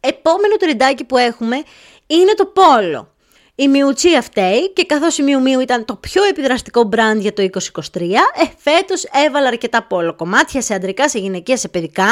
Επόμενο 0.00 0.56
τριντάκι 0.56 1.04
που 1.04 1.16
έχουμε 1.16 1.62
είναι 2.06 2.34
το 2.34 2.46
πόλο. 2.46 3.11
Η 3.54 3.68
Μιουτσία 3.68 4.22
φταίει 4.22 4.72
και 4.72 4.84
καθώς 4.84 5.18
η 5.18 5.22
Μιου 5.22 5.40
Μιου 5.40 5.60
ήταν 5.60 5.84
το 5.84 5.96
πιο 5.96 6.22
επιδραστικό 6.24 6.88
brand 6.92 7.18
για 7.18 7.32
το 7.32 7.42
2023, 7.42 8.00
ε, 8.00 8.44
φέτος 8.56 9.04
έβαλε 9.26 9.46
αρκετά 9.46 9.82
πόλο 9.82 10.14
κομμάτια 10.14 10.60
σε 10.60 10.74
αντρικά, 10.74 11.08
σε 11.08 11.18
γυναικεία, 11.18 11.56
σε 11.56 11.68
παιδικά 11.68 12.08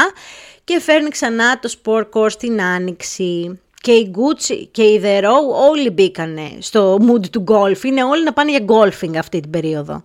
και 0.64 0.80
φέρνει 0.80 1.08
ξανά 1.08 1.58
το 1.58 1.74
sport 1.82 2.04
core 2.12 2.30
στην 2.30 2.62
άνοιξη. 2.62 3.60
Και 3.82 3.92
η 3.92 4.14
Gucci 4.14 4.68
και 4.70 4.82
η 4.82 5.00
The 5.04 5.24
Row 5.24 5.68
όλοι 5.70 5.90
μπήκανε 5.90 6.50
στο 6.58 6.98
mood 7.08 7.26
του 7.30 7.44
golf. 7.48 7.82
Είναι 7.82 8.04
όλοι 8.04 8.24
να 8.24 8.32
πάνε 8.32 8.50
για 8.50 8.64
golfing 8.66 9.16
αυτή 9.16 9.40
την 9.40 9.50
περίοδο. 9.50 10.04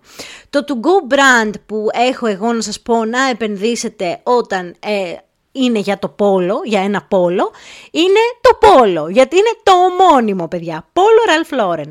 Το 0.50 0.64
to 0.66 0.72
go 0.72 1.14
brand 1.14 1.52
που 1.66 1.86
έχω 1.92 2.26
εγώ 2.26 2.52
να 2.52 2.60
σας 2.60 2.80
πω 2.80 3.04
να 3.04 3.28
επενδύσετε 3.28 4.20
όταν 4.22 4.74
ε, 4.80 5.14
είναι 5.56 5.78
για 5.78 5.98
το 5.98 6.08
πόλο, 6.08 6.60
για 6.64 6.80
ένα 6.80 7.02
πόλο, 7.02 7.50
είναι 7.90 8.20
το 8.40 8.58
πόλο, 8.68 9.08
γιατί 9.08 9.36
είναι 9.36 9.56
το 9.62 9.72
ομώνυμο, 9.72 10.48
παιδιά. 10.48 10.86
Πόλο 10.92 11.18
Ralph 11.28 11.60
Lauren. 11.60 11.90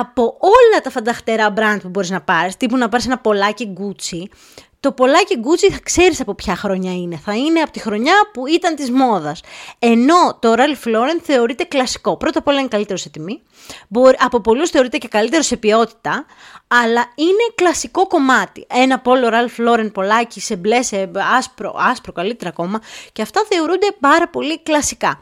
από 0.00 0.22
όλα 0.40 0.80
τα 0.82 0.90
φανταχτερά 0.90 1.52
brand 1.56 1.78
που 1.82 1.88
μπορείς 1.88 2.10
να 2.10 2.20
πάρεις, 2.20 2.56
τύπου 2.56 2.76
να 2.76 2.88
πάρεις 2.88 3.06
ένα 3.06 3.18
πολλάκι 3.18 3.72
Gucci, 3.78 4.22
το 4.82 4.92
πολλάκι 4.92 5.36
Gucci 5.44 5.72
θα 5.72 5.78
ξέρεις 5.82 6.20
από 6.20 6.34
ποια 6.34 6.56
χρονιά 6.56 6.92
είναι. 6.92 7.20
Θα 7.24 7.34
είναι 7.36 7.60
από 7.60 7.70
τη 7.72 7.80
χρονιά 7.80 8.14
που 8.32 8.46
ήταν 8.46 8.74
της 8.74 8.90
μόδας. 8.90 9.40
Ενώ 9.78 10.38
το 10.40 10.54
Ralph 10.56 10.88
Lauren 10.88 11.20
θεωρείται 11.22 11.64
κλασικό. 11.64 12.16
Πρώτα 12.16 12.38
απ' 12.38 12.46
όλα 12.46 12.58
είναι 12.58 12.68
καλύτερο 12.68 12.98
σε 12.98 13.08
τιμή. 13.08 13.42
από 14.18 14.40
πολλούς 14.40 14.70
θεωρείται 14.70 14.98
και 14.98 15.08
καλύτερο 15.08 15.42
σε 15.42 15.56
ποιότητα. 15.56 16.26
Αλλά 16.68 17.12
είναι 17.14 17.52
κλασικό 17.54 18.06
κομμάτι. 18.06 18.66
Ένα 18.70 18.98
πόλο 18.98 19.28
Ralph 19.32 19.68
Lauren 19.68 19.92
πολλάκι 19.92 20.40
σε 20.40 20.56
μπλε, 20.56 20.82
σε 20.82 21.10
άσπρο, 21.36 21.74
άσπρο 21.78 22.12
καλύτερα 22.12 22.50
ακόμα. 22.50 22.80
Και 23.12 23.22
αυτά 23.22 23.44
θεωρούνται 23.48 23.86
πάρα 24.00 24.28
πολύ 24.28 24.62
κλασικά. 24.62 25.20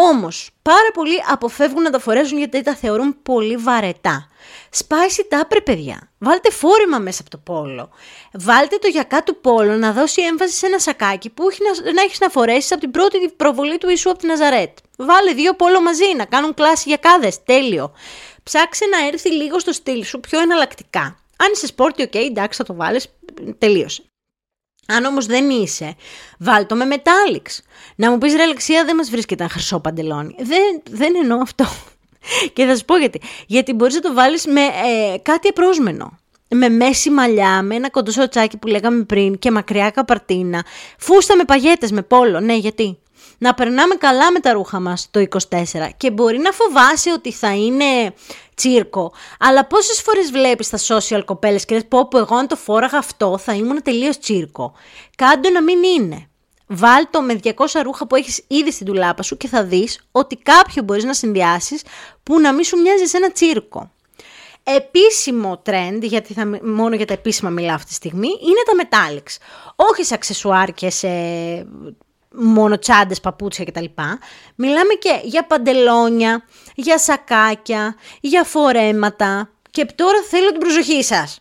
Όμως, 0.00 0.50
πάρα 0.62 0.90
πολλοί 0.94 1.22
αποφεύγουν 1.28 1.82
να 1.82 1.90
τα 1.90 1.98
φορέσουν 1.98 2.38
γιατί 2.38 2.62
τα 2.62 2.74
θεωρούν 2.74 3.22
πολύ 3.22 3.56
βαρετά. 3.56 4.28
Σπάιση 4.70 5.26
τα 5.28 5.40
άπρε, 5.40 5.60
παιδιά. 5.60 6.10
Βάλτε 6.18 6.50
φόρεμα 6.50 6.98
μέσα 6.98 7.20
από 7.20 7.30
το 7.30 7.38
πόλο. 7.38 7.90
Βάλτε 8.32 8.76
το 8.76 8.88
γιακά 8.88 9.22
του 9.22 9.40
πόλο 9.40 9.76
να 9.76 9.92
δώσει 9.92 10.22
έμφαση 10.22 10.54
σε 10.54 10.66
ένα 10.66 10.78
σακάκι 10.78 11.30
που 11.30 11.48
έχει 11.48 11.60
να, 11.62 11.92
να 11.92 12.02
έχεις 12.02 12.20
να 12.20 12.28
φορέσεις 12.28 12.72
από 12.72 12.80
την 12.80 12.90
πρώτη 12.90 13.30
προβολή 13.36 13.78
του 13.78 13.88
Ιησού 13.88 14.10
από 14.10 14.18
την 14.18 14.28
Ναζαρέτ. 14.28 14.78
Βάλε 14.96 15.32
δύο 15.32 15.54
πόλο 15.54 15.80
μαζί 15.80 16.14
να 16.16 16.24
κάνουν 16.24 16.54
κλάση 16.54 16.88
γιακάδες. 16.88 17.42
Τέλειο. 17.42 17.92
Ψάξε 18.42 18.84
να 18.86 19.06
έρθει 19.06 19.32
λίγο 19.32 19.58
στο 19.58 19.72
στυλ 19.72 20.04
σου 20.04 20.20
πιο 20.20 20.40
εναλλακτικά. 20.40 21.00
Αν 21.36 21.50
είσαι 21.52 21.66
sporty, 21.66 22.02
OK, 22.02 22.10
okay, 22.14 22.26
εντάξει, 22.26 22.58
θα 22.58 22.64
το 22.64 22.74
βάλεις. 22.74 23.06
Τελείωσε. 23.58 24.02
Αν 24.90 25.04
όμως 25.04 25.26
δεν 25.26 25.50
είσαι, 25.50 25.94
βάλ 26.38 26.66
το 26.66 26.74
με 26.74 26.84
metallics. 26.90 27.58
Να 27.96 28.10
μου 28.10 28.18
πεις 28.18 28.34
ρε 28.34 28.42
Αλεξία 28.42 28.84
δεν 28.84 28.96
μας 28.96 29.10
βρίσκεται 29.10 29.42
ένα 29.42 29.52
χρυσό 29.52 29.80
παντελόνι. 29.80 30.34
Δεν, 30.38 30.82
δεν 30.90 31.14
εννοώ 31.22 31.40
αυτό. 31.40 31.64
Και 32.54 32.64
θα 32.64 32.76
σου 32.76 32.84
πω 32.84 32.96
γιατί. 32.96 33.20
Γιατί 33.46 33.72
μπορείς 33.72 33.94
να 33.94 34.00
το 34.00 34.14
βάλεις 34.14 34.46
με 34.46 34.60
ε, 34.60 35.18
κάτι 35.22 35.48
απρόσμενο. 35.48 36.18
Με 36.48 36.68
messy 36.68 37.10
μαλλιά, 37.10 37.62
με 37.62 37.74
ένα 37.74 37.90
κοντό 37.90 38.10
σορτσάκι 38.10 38.56
που 38.56 38.66
λέγαμε 38.66 39.02
πριν 39.02 39.38
και 39.38 39.50
μακριά 39.50 39.90
καπαρντίνα. 39.90 40.64
Φούστα 40.98 41.36
με 41.36 41.44
παγιέτες, 41.44 41.90
με 41.90 42.02
πόλο. 42.02 42.40
Ναι, 42.40 42.54
γιατί 42.54 42.98
να 43.38 43.54
περνάμε 43.54 43.94
καλά 43.94 44.32
με 44.32 44.40
τα 44.40 44.52
ρούχα 44.52 44.80
μας 44.80 45.08
το 45.10 45.26
24 45.28 45.36
και 45.96 46.10
μπορεί 46.10 46.38
να 46.38 46.52
φοβάσαι 46.52 47.12
ότι 47.12 47.32
θα 47.32 47.54
είναι 47.54 48.14
τσίρκο, 48.58 49.12
αλλά 49.38 49.66
πόσες 49.66 50.02
φορές 50.02 50.30
βλέπεις 50.30 50.68
τα 50.68 50.78
social 50.78 51.22
κοπέλες 51.24 51.64
και 51.64 51.74
λες 51.74 51.86
πω 51.88 52.08
πω 52.08 52.18
εγώ 52.18 52.36
αν 52.36 52.46
το 52.46 52.56
φόραγα 52.56 52.98
αυτό 52.98 53.38
θα 53.38 53.54
ήμουν 53.54 53.82
τελείως 53.82 54.18
τσίρκο. 54.18 54.72
Κάντο 55.16 55.50
να 55.50 55.62
μην 55.62 55.82
είναι. 55.82 56.28
Βάλ 56.66 57.06
το 57.10 57.22
με 57.22 57.40
200 57.42 57.52
ρούχα 57.82 58.06
που 58.06 58.16
έχεις 58.16 58.44
ήδη 58.46 58.72
στην 58.72 58.86
τουλάπα 58.86 59.22
σου 59.22 59.36
και 59.36 59.48
θα 59.48 59.64
δεις 59.64 60.00
ότι 60.12 60.36
κάποιο 60.36 60.82
μπορείς 60.82 61.04
να 61.04 61.14
συνδυάσεις 61.14 61.82
που 62.22 62.40
να 62.40 62.52
μην 62.52 62.64
σου 62.64 62.78
μοιάζει 62.80 63.04
σε 63.04 63.16
ένα 63.16 63.32
τσίρκο. 63.32 63.90
Επίσημο 64.62 65.62
trend, 65.66 65.98
γιατί 66.00 66.32
θα, 66.32 66.60
μόνο 66.62 66.94
για 66.94 67.06
τα 67.06 67.12
επίσημα 67.12 67.50
μιλάω 67.50 67.74
αυτή 67.74 67.88
τη 67.88 67.94
στιγμή, 67.94 68.28
είναι 68.28 68.62
τα 68.66 68.88
metallics. 68.88 69.36
Όχι 69.76 70.04
σε 70.04 70.14
αξεσουάρ 70.14 70.72
και 70.72 70.90
σε 70.90 71.08
μόνο 72.38 72.78
τσάντε, 72.78 73.14
παπούτσια 73.22 73.64
κτλ. 73.64 73.84
Μιλάμε 74.54 74.94
και 74.94 75.20
για 75.22 75.46
παντελόνια, 75.46 76.44
για 76.74 76.98
σακάκια, 76.98 77.96
για 78.20 78.44
φορέματα. 78.44 79.50
Και 79.70 79.84
τώρα 79.94 80.22
θέλω 80.30 80.50
την 80.50 80.60
προσοχή 80.60 81.02
σας. 81.02 81.40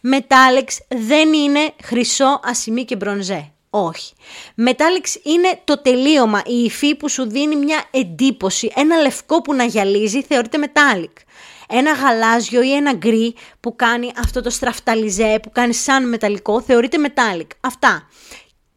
Μετάλεξ 0.00 0.78
δεν 0.88 1.32
είναι 1.32 1.72
χρυσό, 1.82 2.40
ασημή 2.44 2.84
και 2.84 2.96
μπρονζέ. 2.96 3.50
Όχι. 3.70 4.12
Μετάλεξ 4.54 5.18
είναι 5.22 5.60
το 5.64 5.82
τελείωμα, 5.82 6.42
η 6.46 6.64
υφή 6.64 6.94
που 6.94 7.08
σου 7.08 7.28
δίνει 7.28 7.56
μια 7.56 7.84
εντύπωση. 7.90 8.72
Ένα 8.74 8.96
λευκό 8.96 9.42
που 9.42 9.54
να 9.54 9.64
γυαλίζει 9.64 10.22
θεωρείται 10.22 10.58
μετάλλικ. 10.58 11.16
Ένα 11.68 11.92
γαλάζιο 11.92 12.62
ή 12.62 12.74
ένα 12.74 12.92
γκρι 12.92 13.34
που 13.60 13.76
κάνει 13.76 14.12
αυτό 14.18 14.40
το 14.40 14.50
στραφταλιζέ, 14.50 15.40
που 15.42 15.50
κάνει 15.52 15.74
σαν 15.74 16.08
μεταλλικό, 16.08 16.60
θεωρείται 16.60 16.96
metallic. 17.06 17.46
Αυτά. 17.60 18.08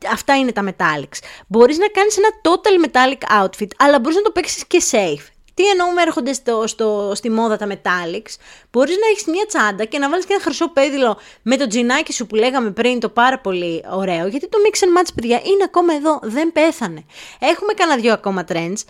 Αυτά 0.07 0.37
είναι 0.37 0.51
τα 0.51 0.63
metallics. 0.69 1.19
Μπορείς 1.47 1.77
να 1.77 1.87
κάνεις 1.87 2.17
ένα 2.17 2.29
total 2.41 2.85
metallic 2.85 3.43
outfit, 3.43 3.67
αλλά 3.77 3.99
μπορείς 3.99 4.17
να 4.17 4.21
το 4.23 4.31
παίξεις 4.31 4.67
και 4.67 4.81
safe. 4.91 5.27
Τι 5.53 5.67
εννοούμε 5.69 6.01
έρχονται 6.01 6.33
στο, 6.33 6.63
στο, 6.67 7.11
στη 7.15 7.29
μόδα 7.29 7.57
τα 7.57 7.67
metallics; 7.67 8.33
Μπορείς 8.71 8.95
να 8.95 9.07
έχεις 9.11 9.25
μια 9.25 9.45
τσάντα 9.47 9.85
και 9.85 9.97
να 9.97 10.09
βάλεις 10.09 10.25
και 10.25 10.33
ένα 10.33 10.41
χρυσό 10.41 10.69
πέδιλο 10.69 11.19
με 11.41 11.57
το 11.57 11.67
τζινάκι 11.67 12.13
σου 12.13 12.27
που 12.27 12.35
λέγαμε 12.35 12.71
πριν 12.71 12.99
το 12.99 13.09
πάρα 13.09 13.39
πολύ 13.39 13.83
ωραίο. 13.91 14.27
Γιατί 14.27 14.49
το 14.49 14.57
mix 14.65 14.77
and 14.77 15.01
match 15.01 15.09
παιδιά 15.15 15.41
είναι 15.43 15.63
ακόμα 15.63 15.93
εδώ, 15.93 16.19
δεν 16.23 16.51
πέθανε. 16.51 17.03
Έχουμε 17.39 17.73
κανένα 17.73 18.01
δυο 18.01 18.13
ακόμα 18.13 18.45
trends, 18.47 18.83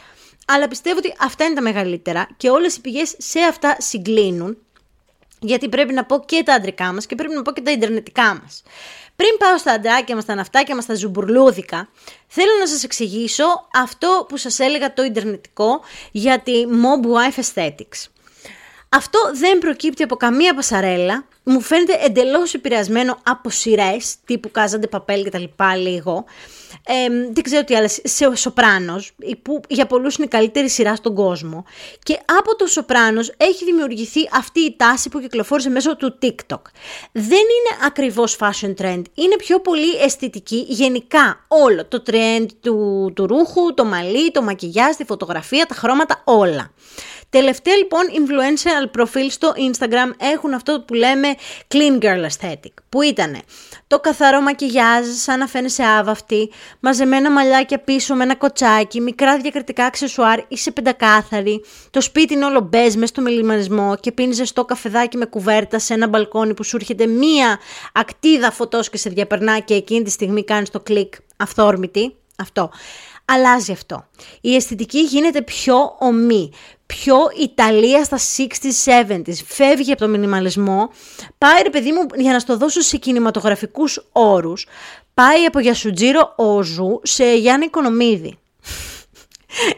αλλά 0.48 0.68
πιστεύω 0.68 0.98
ότι 0.98 1.14
αυτά 1.20 1.46
είναι 1.46 1.56
τα 1.56 1.62
μεγαλύτερα 1.62 2.28
και 2.38 2.50
όλες 2.50 2.76
οι 2.76 2.82
πηγές 2.82 3.16
σε 3.18 3.40
αυτά 3.40 3.76
συγκλίνουν. 3.80 4.58
Γιατί 5.40 5.70
πρέπει 5.70 5.94
να 5.94 6.06
πω 6.06 6.24
και 6.26 6.44
τα 6.46 6.54
αντρικά 6.54 6.94
μας 6.94 7.06
και 7.06 7.16
πρέπει 7.16 7.34
να 7.34 7.42
πω 7.42 7.52
και 7.52 7.62
τα 7.62 7.72
ιντερνετικά 7.72 8.40
μας. 8.44 8.64
Πριν 9.16 9.38
πάω 9.38 9.58
στα 9.58 9.72
αντράκια 9.72 10.16
μας, 10.16 10.24
στα 10.24 10.36
ναυτάκια 10.36 10.76
μας, 10.76 10.84
στα 10.84 10.96
ζουμπουρλούδικα, 10.96 11.90
θέλω 12.28 12.52
να 12.60 12.68
σας 12.68 12.84
εξηγήσω 12.84 13.46
αυτό 13.74 14.26
που 14.30 14.38
σας 14.38 14.60
έλεγα 14.60 14.94
το 14.94 15.04
ιντερνετικό 15.04 15.82
για 16.12 16.40
τη 16.40 16.54
Mob 16.68 17.06
Wife 17.06 17.40
Aesthetics. 17.44 18.08
Αυτό 18.90 19.20
δεν 19.34 19.58
προκύπτει 19.58 20.04
από 20.04 20.16
καμία 20.16 20.54
πασαρέλα, 20.54 21.26
μου 21.50 21.62
φαίνεται 21.62 21.98
εντελώς 22.06 22.54
επηρεασμένο 22.54 23.20
από 23.24 23.50
σειρές 23.50 24.16
τύπου 24.26 24.52
Κάζαντε 24.52 24.88
Παπέλ 24.88 25.24
και 25.24 25.30
τα 25.30 25.40
λοιπά 25.40 25.76
λίγο, 25.76 26.26
ε, 26.86 27.10
δεν 27.32 27.44
ξέρω 27.44 27.64
τι 27.64 27.76
άλλες, 27.76 28.00
σε 28.04 28.36
Σοπράνος, 28.36 29.12
που 29.42 29.62
για 29.68 29.86
πολλούς 29.86 30.16
είναι 30.16 30.26
η 30.26 30.30
καλύτερη 30.30 30.70
σειρά 30.70 30.96
στον 30.96 31.16
κόσμο. 31.16 31.66
Και 32.04 32.20
από 32.40 32.56
το 32.56 32.66
Σοπράνος 32.66 33.34
έχει 33.38 33.66
δημιουργηθεί 33.66 34.30
αυτή 34.34 34.60
η 34.60 34.76
τάση 34.78 35.10
που 35.10 35.20
κυκλοφόρησε 35.20 35.70
μέσω 35.70 35.96
του 35.96 36.18
TikTok. 36.22 36.62
Δεν 37.12 37.26
είναι 37.32 37.86
ακριβώς 37.86 38.38
fashion 38.40 38.74
trend, 38.82 39.02
είναι 39.14 39.36
πιο 39.38 39.60
πολύ 39.60 39.96
αισθητική 40.04 40.66
γενικά 40.68 41.46
όλο. 41.48 41.86
Το 41.86 42.04
trend 42.12 42.46
του, 42.62 43.12
του 43.16 43.28
ρούχου, 43.28 43.74
το 43.74 43.86
μαλλί, 43.86 44.32
το 44.32 44.42
μακιγιάζ, 44.42 44.96
τη 44.96 45.06
φωτογραφία, 45.06 45.66
τα 45.66 45.76
χρώματα, 45.76 46.22
όλα. 46.26 46.72
Τελευταία 47.30 47.76
λοιπόν 47.76 48.02
influential 48.02 49.00
profile 49.00 49.30
στο 49.30 49.54
Instagram 49.72 50.12
έχουν 50.18 50.54
αυτό 50.54 50.84
που 50.88 50.94
λέμε 50.94 51.28
clean 51.68 52.04
girl 52.04 52.26
aesthetic, 52.26 52.74
που 52.90 53.02
ήταν 53.02 53.38
το 53.88 54.00
καθαρό 54.00 54.42
μακιγιάζ 54.42 55.08
σαν 55.08 55.40
να 55.40 55.48
φαίνεσαι 55.48 55.84
άβαυτη, 55.84 56.52
μαζεμένα 56.80 57.32
μαλλιάκια 57.32 57.80
πίσω 57.80 58.16
με 58.16 58.24
ένα 58.24 58.36
κοτσάκι, 58.36 59.02
μικρά 59.02 59.38
διακριτικά 59.38 59.86
αξεσουάρ, 59.86 60.40
είσαι 60.48 60.72
πεντακάθαρη, 60.72 61.64
το 61.90 62.02
σπίτι 62.02 62.34
είναι 62.34 62.46
όλο 62.46 62.60
μπες 62.60 62.96
μέσα 62.96 63.08
στο 63.08 63.22
μιλιμανισμό 63.22 63.96
και 64.00 64.12
πίνει 64.12 64.34
ζεστό 64.34 64.66
καφεδάκι 64.66 65.18
με 65.18 65.26
κουβέρτα 65.26 65.80
σε 65.80 65.94
ένα 65.94 66.08
μπαλκόνι 66.08 66.54
που 66.54 66.64
σου 66.64 66.76
έρχεται 66.76 67.06
μία 67.06 67.60
ακτίδα 67.94 68.52
φωτός 68.52 68.90
και 68.90 68.98
σε 68.98 69.10
διαπερνά 69.10 69.60
και 69.60 69.74
εκείνη 69.74 70.04
τη 70.04 70.10
στιγμή 70.10 70.44
κάνεις 70.44 70.70
το 70.70 70.80
κλικ 70.80 71.14
αυθόρμητη. 71.38 72.14
Αυτό 72.38 72.72
αλλάζει 73.30 73.72
αυτό. 73.72 74.06
Η 74.42 74.56
αισθητική 74.56 75.00
γίνεται 75.00 75.42
πιο 75.42 75.96
ομή, 76.00 76.52
πιο 76.86 77.18
Ιταλία 77.42 78.04
στα 78.04 78.18
60s, 78.18 79.08
70s. 79.10 79.34
Φεύγει 79.46 79.92
από 79.92 80.02
το 80.02 80.08
μινιμαλισμό, 80.08 80.90
πάει 81.38 81.62
ρε 81.64 81.70
παιδί 81.70 81.92
μου 81.92 82.06
για 82.16 82.32
να 82.32 82.40
στο 82.40 82.58
δώσω 82.58 82.82
σε 82.82 82.98
κινηματογραφικούς 82.98 84.08
όρους, 84.12 84.68
πάει 85.14 85.46
από 85.46 85.60
Γιασουτζίρο 85.60 86.34
Όζου 86.36 87.00
σε 87.04 87.36
Γιάννη 87.36 87.66
Οικονομίδη. 87.66 88.38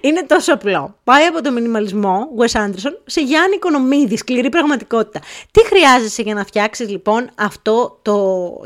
Είναι 0.01 0.23
τόσο 0.23 0.53
απλό. 0.53 0.95
Πάει 1.03 1.25
από 1.25 1.41
το 1.41 1.51
μινιμαλισμό, 1.51 2.27
Wes 2.39 2.59
Anderson, 2.59 2.93
σε 3.05 3.21
Γιάννη 3.21 3.55
Οικονομίδη, 3.55 4.17
σκληρή 4.17 4.49
πραγματικότητα. 4.49 5.19
Τι 5.51 5.65
χρειάζεσαι 5.65 6.21
για 6.21 6.33
να 6.33 6.45
φτιάξεις 6.45 6.89
λοιπόν 6.89 7.29
αυτό 7.35 7.99
το, 8.01 8.15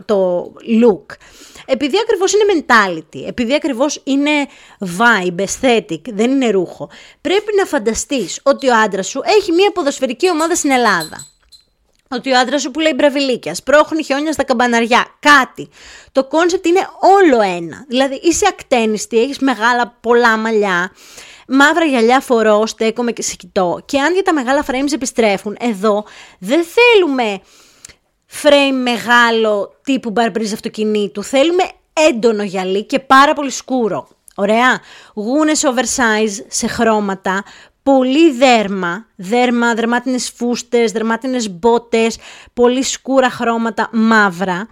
το 0.06 0.44
look; 0.82 1.16
Επειδή 1.66 1.98
ακριβώς 2.04 2.34
είναι 2.34 2.64
mentality, 2.68 3.28
επειδή 3.28 3.54
ακριβώς 3.54 4.02
είναι 4.04 4.32
vibe, 4.80 5.46
aesthetic, 5.46 6.02
δεν 6.14 6.32
είναι 6.32 6.50
ρούχο, 6.50 6.90
πρέπει 7.22 7.52
να 7.58 7.66
φανταστείς 7.66 8.40
ότι 8.44 8.70
ο 8.70 8.76
άντρας 8.76 9.08
σου 9.08 9.22
έχει 9.24 9.52
μια 9.52 9.72
ποδοσφαιρική 9.72 10.30
ομάδα 10.30 10.56
στην 10.56 10.72
Ελλάδα. 10.72 11.28
Ότι 12.16 12.32
ο 12.32 12.40
άντρας 12.40 12.62
σου 12.62 12.72
πουλάει 12.72 12.94
μπραβιλίκια, 12.96 13.58
σπρώχνει 13.58 14.04
χιόνια 14.04 14.32
στα 14.32 14.44
καμπαναριά, 14.44 15.06
κάτι. 15.20 15.70
Το 16.12 16.24
concept 16.24 16.66
είναι 16.66 16.88
όλο 17.00 17.42
ένα. 17.42 17.86
Δηλαδή 17.88 18.20
είσαι 18.24 18.46
ακτένιστη, 18.50 19.22
έχεις 19.22 19.40
μεγάλα 19.40 19.98
πολλά 20.02 20.38
μαλλιά, 20.38 20.92
μαύρα 21.48 21.86
γυαλιά 21.86 22.20
φορώ, 22.20 22.66
στέκομαι 22.66 23.12
και 23.12 23.22
σε 23.22 23.36
κοιτώ. 23.36 23.82
Και 23.86 24.00
αν 24.00 24.14
για 24.14 24.24
τα 24.24 24.34
μεγάλα 24.34 24.66
frames 24.68 24.94
επιστρέφουν, 24.94 25.58
εδώ 25.60 26.06
δεν 26.40 26.64
θέλουμε 26.64 27.42
frame 28.42 28.82
μεγάλο 28.84 29.80
τύπου 29.84 30.10
μπαρμπρίζ 30.10 30.54
αυτοκινήτου. 30.54 31.24
Θέλουμε 31.24 31.64
έντονο 32.10 32.44
γυαλί 32.44 32.84
και 32.84 33.00
πάρα 33.00 33.34
πολύ 33.34 33.52
σκούρο. 33.52 34.08
Ωραία. 34.36 34.82
Γούνες 35.14 35.64
oversize 35.66 36.46
σε 36.48 36.68
χρώματα, 36.68 37.44
πολύ 37.92 38.32
δέρμα, 38.32 39.06
δέρμα, 39.16 39.74
δερμάτινες 39.74 40.32
φούστες, 40.36 40.92
δερμάτινες 40.92 41.50
μπότες, 41.50 42.18
πολύ 42.54 42.84
σκούρα 42.84 43.30
χρώματα 43.30 43.90
μαύρα 43.92 44.68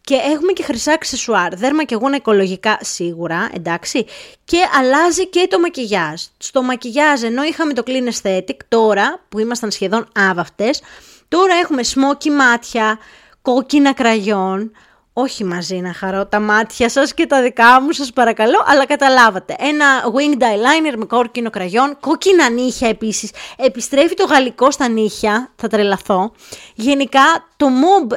Και 0.00 0.14
έχουμε 0.14 0.52
και 0.52 0.62
χρυσά 0.62 0.92
αξεσουάρ. 0.92 1.56
Δέρμα 1.56 1.84
και 1.84 1.94
γούνα 1.94 2.16
οικολογικά 2.16 2.78
σίγουρα, 2.80 3.48
εντάξει. 3.54 4.06
Και 4.44 4.58
αλλάζει 4.78 5.28
και 5.28 5.46
το 5.50 5.60
μακιγιάζ. 5.60 6.22
Στο 6.38 6.62
μακιγιάζ, 6.62 7.22
ενώ 7.22 7.42
είχαμε 7.42 7.72
το 7.72 7.82
clean 7.86 8.08
aesthetic, 8.12 8.56
τώρα 8.68 9.20
που 9.28 9.38
ήμασταν 9.38 9.70
σχεδόν 9.70 10.08
άβαυτες, 10.14 10.82
τώρα 11.28 11.54
έχουμε 11.54 11.82
smoky 11.94 12.30
μάτια, 12.30 12.98
κόκκινα 13.42 13.92
κραγιόν, 13.92 14.72
όχι 15.20 15.44
μαζί 15.44 15.76
να 15.76 15.92
χαρώ 15.92 16.26
τα 16.26 16.40
μάτια 16.40 16.88
σας 16.88 17.14
και 17.14 17.26
τα 17.26 17.42
δικά 17.42 17.80
μου 17.80 17.92
σας 17.92 18.12
παρακαλώ, 18.12 18.64
αλλά 18.66 18.86
καταλάβατε. 18.86 19.56
Ένα 19.58 19.86
winged 20.04 20.42
eyeliner 20.42 20.96
με 20.96 21.04
κόκκινο 21.04 21.50
κραγιόν, 21.50 21.96
κόκκινα 22.00 22.48
νύχια 22.48 22.88
επίσης, 22.88 23.30
επιστρέφει 23.56 24.14
το 24.14 24.24
γαλλικό 24.24 24.70
στα 24.70 24.88
νύχια, 24.88 25.52
θα 25.56 25.68
τρελαθώ. 25.68 26.32
Γενικά 26.74 27.48
το 27.56 27.66
mob 27.66 28.12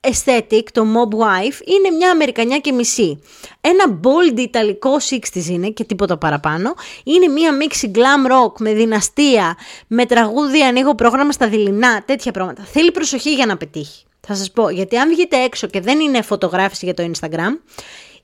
aesthetic, 0.00 0.62
το 0.72 0.82
mob 0.82 1.14
wife, 1.14 1.66
είναι 1.66 1.96
μια 1.96 2.10
Αμερικανιά 2.10 2.58
και 2.58 2.72
μισή. 2.72 3.22
Ένα 3.60 4.00
bold 4.02 4.38
ιταλικό 4.38 4.96
60's 5.10 5.44
είναι 5.48 5.68
και 5.68 5.84
τίποτα 5.84 6.18
παραπάνω. 6.18 6.74
Είναι 7.04 7.28
μια 7.28 7.52
μίξη 7.52 7.90
glam 7.94 8.32
rock 8.32 8.52
με 8.58 8.72
δυναστεία, 8.72 9.56
με 9.86 10.06
τραγούδι 10.06 10.62
ανοίγω 10.62 10.94
πρόγραμμα 10.94 11.32
στα 11.32 11.48
δειλινά, 11.48 12.02
τέτοια 12.04 12.32
πράγματα. 12.32 12.62
Θέλει 12.62 12.92
προσοχή 12.92 13.34
για 13.34 13.46
να 13.46 13.56
πετύχει. 13.56 14.04
Θα 14.32 14.38
σας 14.38 14.50
πω, 14.50 14.68
γιατί 14.70 14.96
αν 14.96 15.08
βγείτε 15.08 15.36
έξω 15.36 15.66
και 15.66 15.80
δεν 15.80 16.00
είναι 16.00 16.22
φωτογράφηση 16.22 16.84
για 16.84 16.94
το 16.94 17.02
Instagram, 17.02 17.58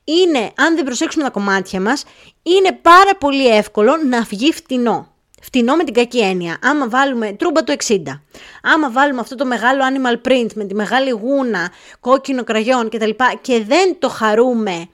είναι, 0.03 0.51
αν 0.55 0.75
δεν 0.75 0.83
προσέξουμε 0.83 1.23
τα 1.23 1.29
κομμάτια 1.29 1.81
μας, 1.81 2.03
είναι 2.43 2.79
πάρα 2.81 3.15
πολύ 3.19 3.47
εύκολο 3.47 3.97
να 4.09 4.21
βγει 4.21 4.53
φτηνό. 4.53 5.13
Φτηνό 5.41 5.75
με 5.75 5.83
την 5.83 5.93
κακή 5.93 6.19
έννοια. 6.19 6.57
Άμα 6.61 6.89
βάλουμε 6.89 7.31
τρούμπα 7.31 7.63
το 7.63 7.75
60, 7.87 7.97
άμα 8.61 8.91
βάλουμε 8.91 9.19
αυτό 9.19 9.35
το 9.35 9.45
μεγάλο 9.45 9.81
animal 9.83 10.27
print 10.27 10.53
με 10.55 10.65
τη 10.65 10.75
μεγάλη 10.75 11.09
γούνα, 11.09 11.71
κόκκινο 11.99 12.43
κραγιόν 12.43 12.89
κτλ. 12.89 13.09
και 13.41 13.63
δεν 13.63 13.99
το 13.99 14.09
χαρούμε 14.09 14.89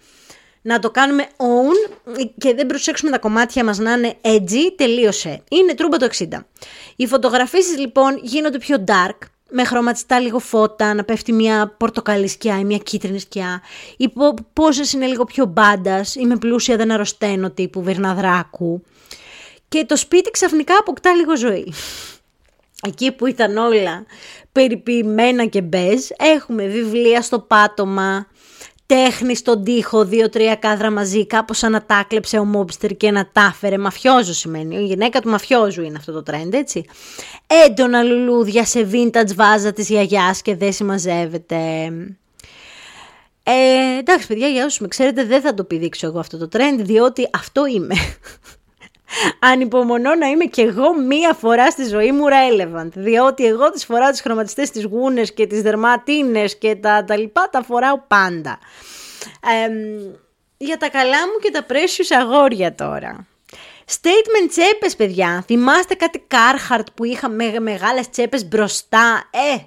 να 0.62 0.80
το 0.80 0.92
κάνουμε 0.92 1.28
own 1.38 1.94
και 2.38 2.54
δεν 2.54 2.66
προσέξουμε 2.66 3.12
τα 3.12 3.18
κομμάτια 3.18 3.64
μας 3.64 3.78
να 3.78 3.92
είναι 3.92 4.16
edgy, 4.22 4.74
τελείωσε. 4.76 5.44
Είναι 5.50 5.74
τρούμπα 5.74 5.98
το 5.98 6.08
60. 6.18 6.26
Οι 6.96 7.08
φωτογραφίσεις 7.08 7.78
λοιπόν 7.78 8.20
γίνονται 8.22 8.58
πιο 8.58 8.84
dark, 8.88 9.18
με 9.56 9.64
χρωματιστά 9.64 10.20
λίγο 10.20 10.40
φώτα, 10.40 10.94
να 10.94 11.04
πέφτει 11.04 11.32
μια 11.32 11.76
πορτοκαλί 11.78 12.28
σκιά 12.28 12.60
ή 12.60 12.64
μια 12.64 12.78
κίτρινη 12.78 13.20
σκιά. 13.20 13.62
Οι 13.98 14.12
πόσες 14.54 14.94
είναι 14.94 15.06
λίγο 15.06 15.24
πιο 15.24 15.46
μπάντας 15.46 16.16
ή 16.16 16.26
με 16.26 16.38
πλούσια 16.38 16.76
δεν 16.76 16.92
αρρωσταίνω 16.92 17.52
τύπου 17.52 17.84
Βερναδράκου. 17.84 18.84
Και 19.68 19.86
το 19.86 19.96
σπίτι 19.98 20.32
ξαφνικά 20.32 20.74
αποκτά 20.80 21.14
λίγο 21.14 21.38
ζωή. 21.38 21.74
Εκεί 22.88 23.12
που 23.12 23.26
ήταν 23.26 23.58
όλα 23.58 24.06
περιποιημένα 24.52 25.46
και 25.46 25.62
μπέζ, 25.62 26.08
έχουμε 26.18 26.68
βιβλία 26.68 27.22
στο 27.22 27.40
πάτωμα, 27.40 28.28
τέχνης 28.94 29.38
στον 29.38 29.64
τοίχο, 29.64 30.06
δύο-τρία 30.06 30.56
κάδρα 30.56 30.92
μαζί, 30.92 31.28
κάπως 31.28 31.58
σαν 31.58 31.72
να 31.72 31.84
τα 31.84 32.06
κλέψε 32.08 32.38
ο 32.38 32.46
μόμπστερ 32.46 32.98
και 32.98 33.12
να 33.12 33.30
τα 33.32 33.50
έφερε. 33.54 33.78
Μαφιόζος 33.78 34.38
σημαίνει, 34.38 34.76
η 34.76 34.86
γυναίκα 34.86 35.22
του 35.22 35.30
μαφιόζου 35.30 35.82
είναι 35.82 35.98
αυτό 35.98 36.12
το 36.22 36.24
trend, 36.32 36.54
έτσι. 36.54 36.86
Έντονα 37.68 38.04
λουλούδια 38.04 38.66
σε 38.66 38.90
vintage 38.92 39.36
βάζα 39.36 39.74
της 39.74 39.90
γιαγιάς 39.90 40.42
και 40.42 40.56
δεν 40.56 40.74
συμμαζεύεται. 40.74 41.58
Ε, 43.44 43.98
εντάξει 44.00 44.28
παιδιά, 44.28 44.48
για 44.48 44.66
όσους 44.66 44.80
με 44.80 44.88
ξέρετε 44.88 45.26
δεν 45.26 45.42
θα 45.42 45.54
το 45.54 45.64
πηδήξω 45.64 46.08
εγώ 46.08 46.20
αυτό 46.20 46.38
το 46.38 46.48
trend, 46.52 46.80
διότι 46.80 47.30
αυτό 47.34 47.66
είμαι. 47.66 47.96
Ανυπομονώ 49.40 50.16
να 50.16 50.28
είμαι 50.28 50.46
κι 50.46 50.62
εγώ 50.62 50.98
μία 51.02 51.34
φορά 51.34 51.72
στη 51.72 51.86
ζωή 51.86 52.12
μου 52.12 52.24
relevant. 52.28 52.90
Διότι 52.94 53.46
εγώ 53.46 53.72
τις 53.72 53.86
φοράω 53.86 54.12
τις 54.12 54.22
χρωματιστές, 54.22 54.70
τις 54.70 54.84
γούνες 54.84 55.34
και 55.34 55.48
τις 55.48 55.62
δερματίνες 55.62 56.58
και 56.58 56.76
τα, 56.76 57.04
τα 57.04 57.18
λοιπά 57.18 57.50
τα 57.52 57.64
φοράω 57.64 58.00
πάντα. 58.08 58.60
για 60.58 60.78
τα 60.78 60.90
καλά 60.90 61.18
μου 61.28 61.40
και 61.42 61.52
τα 61.52 61.64
πρέσιους 61.64 62.12
αγόρια 62.12 62.76
τώρα. 62.76 63.28
Statement 63.88 64.50
τσέπες 64.50 64.96
παιδιά. 64.96 65.44
Θυμάστε 65.46 65.94
κάτι 65.94 66.28
Carhartt 66.32 66.86
που 66.94 67.04
είχα 67.04 67.30
με 67.30 67.60
μεγάλες 67.60 68.10
τσέπες 68.10 68.48
μπροστά; 68.48 69.30
Ε, 69.32 69.58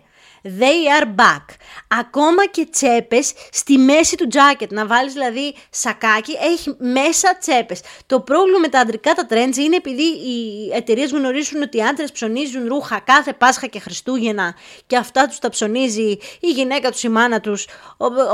They 0.47 1.01
are 1.01 1.07
back. 1.15 1.45
Ακόμα 1.89 2.47
και 2.47 2.67
τσέπες 2.71 3.33
στη 3.51 3.79
μέση 3.79 4.17
του 4.17 4.29
jacket. 4.33 4.69
Να 4.69 4.87
βάλεις 4.87 5.13
δηλαδή 5.13 5.55
σακάκι, 5.71 6.33
έχει 6.41 6.75
μέσα 6.79 7.37
τσέπες. 7.41 7.81
Το 8.07 8.21
πρόβλημα 8.21 8.59
με 8.59 8.69
τα 8.69 8.81
αντρικά 8.81 9.15
τα 9.15 9.27
trends 9.31 9.57
είναι 9.57 9.77
επειδή 9.77 10.03
οι 10.03 10.71
εταιρείες 10.73 11.11
γνωρίζουν 11.11 11.63
ότι 11.63 11.77
οι 11.77 11.83
άντρες 11.83 12.13
ψωνίζουν 12.13 12.69
ρούχα 12.69 13.01
κάθε 13.01 13.33
Πάσχα 13.33 13.67
και 13.67 13.81
Χριστούγεννα 13.81 14.55
και 14.87 14.97
αυτά 14.97 15.27
τους 15.27 15.39
τα 15.39 15.49
ψωνίζει 15.49 16.19
η 16.41 16.51
γυναίκα 16.51 16.91
τους, 16.91 17.03
η 17.03 17.09
μάνα 17.09 17.41
τους, 17.41 17.67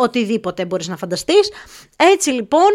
οτιδήποτε 0.01 0.65
μπορείς 0.65 0.89
να 0.89 0.97
φανταστείς. 0.97 1.51
Έτσι 1.97 2.31
λοιπόν 2.31 2.71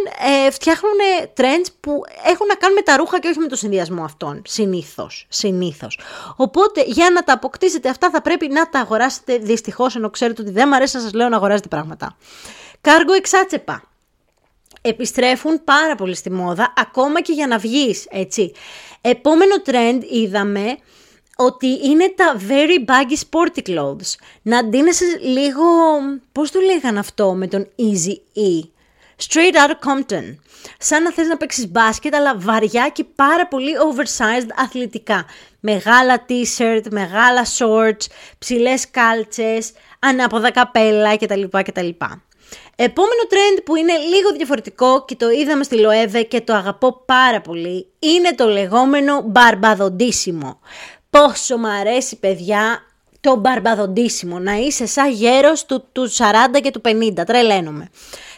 ε, 0.46 0.52
φτιάχνουν 0.52 0.98
trends 1.38 1.68
που 1.80 2.02
έχουν 2.26 2.48
να 2.48 2.56
κάνουν 2.56 2.76
με 2.76 2.82
τα 2.82 2.98
ρούχα 2.98 3.20
και 3.20 3.28
όχι 3.28 3.40
με 3.40 3.48
το 3.48 3.56
συνδυασμό 3.56 4.04
αυτών. 4.04 4.42
Συνήθως. 4.46 5.26
Συνήθως. 5.30 6.00
Οπότε 6.36 6.84
για 6.86 7.10
να 7.10 7.24
τα 7.24 7.34
αποκτήσετε 7.34 7.90
αυτά 7.90 8.10
θα 8.10 8.22
πρέπει 8.22 8.48
να 8.48 8.70
τα 8.70 8.80
αγοράσετε 8.80 9.27
δυστυχώς, 9.36 9.96
ενώ 9.96 10.10
ξέρετε 10.10 10.42
ότι 10.42 10.52
δεν 10.52 10.68
μου 10.68 10.76
αρέσει 10.76 10.96
να 10.96 11.02
σας 11.02 11.14
λέω 11.14 11.30
να 11.30 11.36
αγοράζετε 11.36 11.68
πράγματα. 11.68 12.18
Κάργο 12.82 13.14
εξάτσεπα. 13.14 13.84
Επιστρέφουν 14.82 15.64
πάρα 15.64 15.96
πολύ 15.96 16.16
στη 16.16 16.32
μόδα, 16.32 16.74
ακόμα 16.78 17.22
και 17.22 17.34
για 17.34 17.48
να 17.48 17.58
βγεις, 17.58 18.06
έτσι. 18.10 18.52
Επόμενο 19.02 19.56
trend 19.66 20.00
είδαμε 20.12 20.78
ότι 21.36 21.68
είναι 21.68 22.14
τα 22.16 22.36
very 22.50 22.90
baggy 22.90 23.18
sporty 23.30 23.70
clothes. 23.70 24.16
Να 24.42 24.64
ντύνεσαι 24.64 25.06
λίγο, 25.22 25.64
πώς 26.32 26.52
το 26.52 26.60
λέγαν 26.60 26.98
αυτό 26.98 27.34
με 27.34 27.48
τον 27.48 27.68
Easy 27.78 28.40
E. 28.40 28.68
Straight 29.22 29.56
out 29.56 29.70
of 29.70 29.80
Compton. 29.90 30.36
Σαν 30.80 31.04
να 31.04 31.12
θες 31.12 31.28
να 31.28 31.38
παίξεις 31.38 31.68
μπάσκετ, 31.72 32.16
αλλά 32.16 32.38
βαριά 32.38 32.90
και 32.90 33.04
πάρα 33.16 33.48
πολύ 33.48 33.72
oversized 33.92 34.48
αθλητικά. 34.56 35.26
Μεγάλα 35.60 36.26
t-shirt, 36.30 36.82
μεγάλα 36.90 37.46
shorts, 37.58 38.06
ψηλές 38.38 38.90
κάλτσες, 38.92 39.72
ανάποδα 40.00 40.52
καπέλα 40.52 41.18
κτλ. 41.18 41.44
κτλ. 41.52 41.90
Επόμενο 42.76 43.22
trend 43.30 43.62
που 43.66 43.76
είναι 43.76 43.98
λίγο 43.98 44.32
διαφορετικό 44.32 45.06
και 45.06 45.16
το 45.16 45.30
είδαμε 45.30 45.64
στη 45.64 45.76
Λοέβε 45.76 46.22
και 46.22 46.42
το 46.42 46.54
αγαπώ 46.54 47.02
πάρα 47.06 47.42
πολύ 47.42 47.88
είναι 48.00 48.36
το 48.36 48.48
λεγόμενο 48.48 49.22
μπαρμπαδοντήσιμο. 49.22 50.60
Πόσο 51.10 51.58
μου 51.58 51.68
αρέσει 51.68 52.16
παιδιά 52.16 52.82
το 53.22 53.36
μπαρμπαδοντήσιμο, 53.36 54.40
να 54.40 54.54
είσαι 54.54 54.86
σαν 54.86 55.12
γέρος 55.12 55.66
του, 55.66 55.84
του 55.92 56.12
40 56.12 56.62
και 56.62 56.72
του 56.72 56.82
50, 56.86 57.26
τρελαίνομαι. 57.26 57.90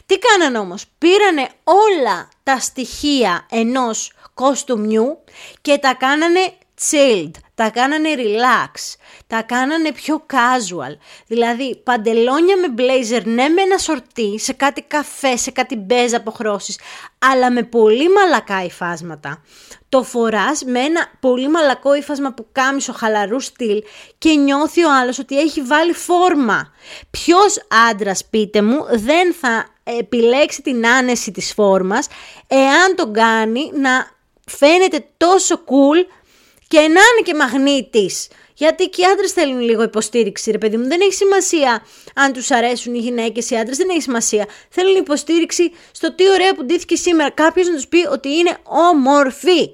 Τι 0.10 0.20
κάνανε 0.20 0.58
όμως, 0.58 0.86
πήρανε 0.98 1.50
όλα 1.64 2.30
τα 2.44 2.60
στοιχεία 2.60 3.46
ενός 3.50 4.14
κοστούμιου 4.34 5.24
και 5.62 5.78
τα 5.78 5.94
κάνανε 5.94 6.40
chilled, 6.82 7.32
τα 7.56 7.70
κάνανε 7.70 8.10
relax, 8.16 8.96
τα 9.28 9.42
κάνανε 9.42 9.92
πιο 9.92 10.26
casual. 10.34 10.98
Δηλαδή 11.28 11.82
παντελόνια 11.84 12.56
με 12.58 12.74
blazer, 12.78 13.24
ναι 13.24 13.48
με 13.48 13.62
ένα 13.62 13.78
σορτί, 13.78 14.40
σε 14.40 14.54
κάτι 14.54 14.82
καφέ, 14.82 15.38
σε 15.38 15.52
κάτι 15.52 15.76
μπέζ 15.76 16.14
αποχρώσεις, 16.14 16.80
αλλά 17.20 17.52
με 17.52 17.64
πολύ 17.64 18.10
μαλακά 18.10 18.64
υφάσματα. 18.64 19.44
Το 19.90 20.04
φοράς 20.04 20.64
με 20.64 20.80
ένα 20.80 21.12
πολύ 21.20 21.50
μαλακό 21.50 21.96
υφάσμα 21.96 22.34
που 22.34 22.48
κάμισο 22.52 22.94
χαλαρού 22.94 23.40
στυλ 23.40 23.84
και 24.18 24.34
νιώθει 24.34 24.84
ο 24.84 24.94
άλλος 25.02 25.20
ότι 25.20 25.40
έχει 25.40 25.62
βάλει 25.62 25.94
φόρμα. 25.94 26.74
Ποιος 27.10 27.66
άντρας 27.90 28.26
πείτε 28.26 28.62
μου 28.62 28.86
δεν 28.90 29.34
θα 29.34 29.66
επιλέξει 29.98 30.62
την 30.62 30.88
άνεση 30.88 31.32
της 31.32 31.54
φόρμας 31.54 32.08
εάν 32.48 32.96
τον 32.96 33.14
κάνει 33.14 33.72
να 33.74 34.12
φαίνεται 34.46 35.06
τόσο 35.18 35.56
cool 35.56 36.06
και 36.68 36.80
να 36.80 36.86
είναι 36.86 37.22
και 37.24 37.36
μαγνήτης. 37.36 38.28
Γιατί 38.54 38.90
και 38.90 39.02
οι 39.02 39.06
άντρες 39.06 39.32
θέλουν 39.32 39.60
λίγο 39.60 39.84
υποστήριξη, 39.84 40.52
ρε 40.52 40.58
παιδί 40.58 40.78
μου. 40.78 40.88
Δεν 40.88 41.02
έχει 41.02 41.14
σημασία 41.14 41.86
αν 42.16 42.34
τους 42.34 42.52
αρέσουν 42.52 42.94
οι 42.94 42.98
γυναίκες, 42.98 43.50
οι 43.50 43.56
άντρες. 43.56 43.78
Δεν 43.78 43.90
έχει 43.90 44.02
σημασία. 44.02 44.46
Θέλουν 44.70 44.96
υποστήριξη 44.96 45.72
στο 45.92 46.16
τι 46.16 46.30
ωραία 46.30 46.56
που 46.56 46.66
ντύθηκε 46.66 46.96
σήμερα. 46.96 47.30
Κάποιος 47.30 47.68
να 47.68 47.76
τους 47.76 47.88
πει 47.88 48.08
ότι 48.08 48.30
είναι 48.30 48.58
όμορφη. 48.64 49.70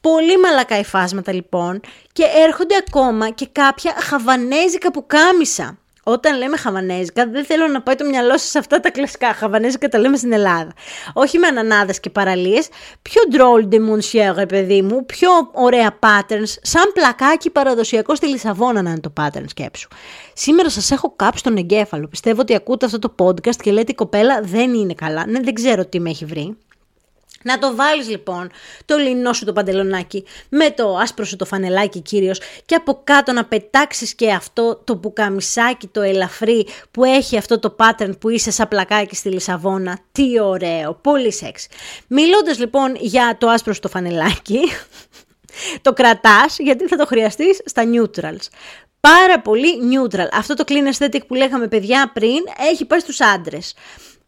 Πολύ 0.00 0.38
μαλακά 0.38 0.78
υφάσματα 0.78 1.32
λοιπόν 1.32 1.80
και 2.12 2.24
έρχονται 2.46 2.76
ακόμα 2.88 3.30
και 3.30 3.48
κάποια 3.52 3.94
χαβανέζικα 3.98 4.90
που 4.90 5.06
κάμισα. 5.06 5.79
Όταν 6.02 6.38
λέμε 6.38 6.56
χαβανέζικα, 6.56 7.26
δεν 7.26 7.44
θέλω 7.44 7.66
να 7.66 7.82
πάει 7.82 7.94
το 7.94 8.04
μυαλό 8.04 8.30
σας 8.30 8.50
σε 8.50 8.58
αυτά 8.58 8.80
τα 8.80 8.90
κλασικά. 8.90 9.34
Χαβανέζικα 9.34 9.88
τα 9.88 9.98
λέμε 9.98 10.16
στην 10.16 10.32
Ελλάδα. 10.32 10.72
Όχι 11.12 11.38
με 11.38 11.46
ανανάδες 11.46 12.00
και 12.00 12.10
παραλίες. 12.10 12.68
Πιο 13.02 13.22
drôle 13.32 13.74
de 13.74 13.76
monsieur, 13.76 14.48
παιδί 14.48 14.82
μου. 14.82 15.06
Πιο 15.06 15.28
ωραία 15.52 15.98
patterns. 16.00 16.54
Σαν 16.62 16.92
πλακάκι 16.94 17.50
παραδοσιακό 17.50 18.14
στη 18.14 18.26
Λισαβόνα 18.26 18.82
να 18.82 18.90
είναι 18.90 19.00
το 19.00 19.12
pattern 19.20 19.44
σκέψου. 19.46 19.88
Σήμερα 20.32 20.70
σας 20.70 20.90
έχω 20.90 21.12
κάψει 21.16 21.42
τον 21.42 21.56
εγκέφαλο. 21.56 22.08
Πιστεύω 22.08 22.40
ότι 22.40 22.54
ακούτε 22.54 22.86
αυτό 22.86 22.98
το 22.98 23.14
podcast 23.18 23.56
και 23.56 23.70
λέτε 23.70 23.92
η 23.92 23.94
κοπέλα 23.94 24.40
δεν 24.42 24.74
είναι 24.74 24.94
καλά. 24.94 25.26
Ναι, 25.26 25.40
δεν 25.40 25.54
ξέρω 25.54 25.86
τι 25.86 26.00
με 26.00 26.10
έχει 26.10 26.24
βρει. 26.24 26.56
Να 27.44 27.58
το 27.58 27.74
βάλεις 27.74 28.08
λοιπόν 28.08 28.50
το 28.84 28.96
λινό 28.96 29.32
σου 29.32 29.44
το 29.44 29.52
παντελονάκι 29.52 30.24
με 30.48 30.70
το 30.70 30.96
άσπρο 30.96 31.24
σου 31.24 31.36
το 31.36 31.44
φανελάκι 31.44 32.00
κύριος 32.00 32.40
και 32.64 32.74
από 32.74 33.00
κάτω 33.04 33.32
να 33.32 33.44
πετάξεις 33.44 34.14
και 34.14 34.32
αυτό 34.32 34.80
το 34.84 34.96
πουκαμισάκι 34.96 35.86
το 35.86 36.00
ελαφρύ 36.00 36.66
που 36.90 37.04
έχει 37.04 37.36
αυτό 37.36 37.58
το 37.58 37.76
pattern 37.78 38.18
που 38.18 38.28
είσαι 38.28 38.50
σαν 38.50 38.68
πλακάκι 38.68 39.16
στη 39.16 39.28
Λισαβόνα. 39.28 39.98
Τι 40.12 40.40
ωραίο, 40.40 40.94
πολύ 40.94 41.32
σεξ. 41.32 41.66
Μιλώντας 42.06 42.58
λοιπόν 42.58 42.96
για 42.98 43.36
το 43.38 43.48
άσπρο 43.48 43.72
σου 43.72 43.80
το 43.80 43.88
φανελάκι, 43.88 44.60
το 45.82 45.92
κρατάς 45.92 46.58
γιατί 46.58 46.86
θα 46.86 46.96
το 46.96 47.06
χρειαστείς 47.06 47.60
στα 47.64 47.82
neutrals. 47.94 48.48
Πάρα 49.00 49.40
πολύ 49.40 49.68
neutral. 49.92 50.28
Αυτό 50.32 50.54
το 50.54 50.64
clean 50.66 50.94
aesthetic 50.94 51.26
που 51.26 51.34
λέγαμε 51.34 51.68
παιδιά 51.68 52.10
πριν 52.14 52.38
έχει 52.70 52.84
πάει 52.84 53.00
στους 53.00 53.20
άντρες 53.20 53.74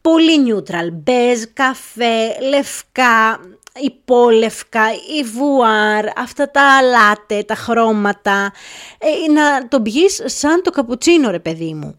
πολύ 0.02 0.44
neutral, 0.46 0.92
μπέζ, 0.92 1.42
καφέ, 1.54 2.40
λευκά, 2.48 3.40
υπόλευκα, 3.80 4.82
η 5.18 5.22
βουάρ, 5.22 6.18
αυτά 6.18 6.50
τα 6.50 6.82
λάτε, 6.82 7.42
τα 7.42 7.54
χρώματα, 7.54 8.52
ε, 8.98 9.32
να 9.32 9.68
το 9.68 9.80
πιείς 9.80 10.22
σαν 10.24 10.62
το 10.62 10.70
καπουτσίνο 10.70 11.30
ρε 11.30 11.38
παιδί 11.38 11.74
μου. 11.74 11.96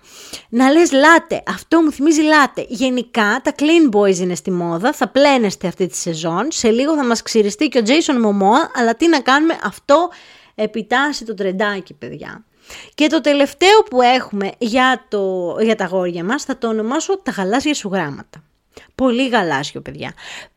Να 0.50 0.72
λες 0.72 0.92
λάτε, 0.92 1.44
αυτό 1.48 1.82
μου 1.82 1.92
θυμίζει 1.92 2.22
λάτε. 2.22 2.66
Γενικά 2.68 3.42
τα 3.44 3.54
clean 3.58 3.96
boys 3.96 4.18
είναι 4.18 4.36
στη 4.36 4.52
μόδα, 4.52 4.94
θα 4.94 5.08
πλένεστε 5.08 5.68
αυτή 5.68 5.88
τη 5.88 5.96
σεζόν, 5.96 6.48
σε 6.52 6.70
λίγο 6.70 6.96
θα 6.96 7.06
μας 7.06 7.22
ξυριστεί 7.22 7.68
και 7.68 7.78
ο 7.78 7.82
Jason 7.86 8.26
Momoa, 8.26 8.70
αλλά 8.76 8.96
τι 8.96 9.08
να 9.08 9.20
κάνουμε, 9.20 9.60
αυτό 9.64 10.10
επιτάσσει 10.56 11.26
το 11.26 11.34
τρεντάκι 11.34 11.94
παιδιά. 11.94 12.46
Και 12.96 13.08
το 13.08 13.22
τελευταίο 13.22 13.84
που 13.90 14.02
έχουμε 14.02 14.52
για, 14.58 15.06
το, 15.10 15.56
για 15.60 15.76
τα 15.76 15.86
γόρια 15.86 16.24
μας 16.24 16.44
θα 16.44 16.58
το 16.58 16.68
ονομάσω 16.68 17.18
τα 17.18 17.32
γαλάζια 17.32 17.74
σου 17.74 17.90
γράμματα. 17.94 18.44
Πολύ 18.96 19.28
γαλάζιο, 19.28 19.82
παιδιά. 19.82 20.14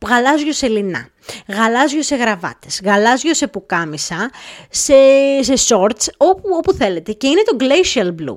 Γαλάζιο 0.07 0.53
σε 0.53 0.69
λινά, 0.69 1.09
γαλάζιο 1.49 2.03
σε 2.03 2.17
γραβάτες, 2.17 2.81
γαλάζιο 2.85 3.35
σε 3.35 3.47
πουκάμισα, 3.47 4.31
σε, 4.71 4.95
σε 5.41 5.55
shorts, 5.69 6.07
όπου, 6.17 6.49
όπου 6.57 6.73
θέλετε. 6.73 7.13
Και 7.13 7.27
είναι 7.27 7.43
το 7.43 7.57
glacial 7.61 8.07
blue. 8.07 8.37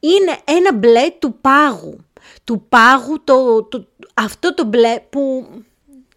Είναι 0.00 0.38
ένα 0.44 0.74
μπλε 0.74 1.10
του 1.18 1.38
πάγου. 1.40 1.98
Του 2.44 2.66
πάγου, 2.68 3.24
το, 3.24 3.64
το, 3.64 3.86
αυτό 4.14 4.54
το 4.54 4.64
μπλε 4.64 5.00
που 5.10 5.48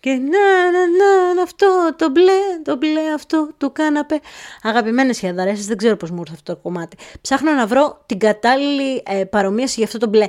και 0.01 0.09
να, 0.09 0.71
να, 0.71 1.33
να, 1.33 1.41
αυτό, 1.41 1.95
το 1.95 2.09
μπλε, 2.09 2.61
το 2.63 2.77
μπλε 2.77 3.13
αυτό, 3.13 3.49
του 3.57 3.71
κάναπε. 3.71 4.19
Αγαπημένες 4.61 5.19
χεδαρέσεις, 5.19 5.65
δεν 5.65 5.77
ξέρω 5.77 5.97
πώς 5.97 6.11
μου 6.11 6.19
ήρθε 6.19 6.33
αυτό 6.33 6.53
το 6.53 6.59
κομμάτι. 6.61 6.97
Ψάχνω 7.21 7.51
να 7.51 7.67
βρω 7.67 8.03
την 8.05 8.19
κατάλληλη 8.19 9.03
ε, 9.05 9.23
παρομοίαση 9.23 9.73
για 9.77 9.85
αυτό 9.85 9.97
το 9.97 10.07
μπλε. 10.07 10.27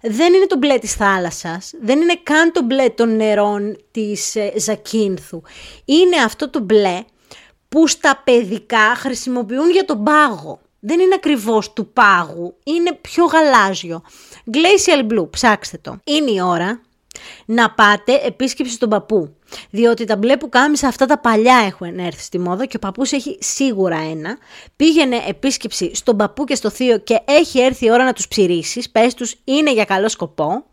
Δεν 0.00 0.34
είναι 0.34 0.46
το 0.46 0.56
μπλε 0.56 0.78
της 0.78 0.94
θάλασσας, 0.94 1.72
δεν 1.80 2.00
είναι 2.00 2.20
καν 2.22 2.52
το 2.52 2.62
μπλε 2.62 2.88
των 2.88 3.16
νερών 3.16 3.76
της 3.90 4.36
ε, 4.36 4.52
Ζακίνθου. 4.56 5.42
Είναι 5.84 6.16
αυτό 6.24 6.50
το 6.50 6.60
μπλε 6.60 7.04
που 7.68 7.86
στα 7.86 8.20
παιδικά 8.24 8.94
χρησιμοποιούν 8.96 9.70
για 9.70 9.84
τον 9.84 10.04
πάγο. 10.04 10.60
Δεν 10.80 11.00
είναι 11.00 11.14
ακριβώς 11.14 11.72
του 11.72 11.92
πάγου, 11.92 12.54
είναι 12.64 12.98
πιο 13.00 13.24
γαλάζιο. 13.24 14.02
Glacial 14.52 15.12
Blue, 15.12 15.30
ψάξτε 15.30 15.78
το. 15.78 15.98
Είναι 16.04 16.30
η 16.30 16.40
ώρα 16.40 16.80
να 17.44 17.70
πάτε 17.70 18.20
επίσκεψη 18.24 18.72
στον 18.72 18.88
παππού. 18.88 19.34
Διότι 19.70 20.04
τα 20.04 20.16
μπλε 20.16 20.36
που 20.36 20.48
κάμισα 20.48 20.88
αυτά 20.88 21.06
τα 21.06 21.18
παλιά 21.18 21.62
έχουν 21.66 21.98
έρθει 21.98 22.22
στη 22.22 22.38
μόδα 22.38 22.66
και 22.66 22.76
ο 22.76 22.78
παππούς 22.78 23.12
έχει 23.12 23.38
σίγουρα 23.40 23.96
ένα. 23.96 24.38
Πήγαινε 24.76 25.22
επίσκεψη 25.28 25.94
στον 25.94 26.16
παππού 26.16 26.44
και 26.44 26.54
στο 26.54 26.70
θείο 26.70 26.98
και 26.98 27.20
έχει 27.24 27.60
έρθει 27.60 27.86
η 27.86 27.90
ώρα 27.90 28.04
να 28.04 28.12
τους 28.12 28.28
ψηρίσεις. 28.28 28.90
Πες 28.90 29.14
τους 29.14 29.36
είναι 29.44 29.72
για 29.72 29.84
καλό 29.84 30.08
σκοπό. 30.08 30.64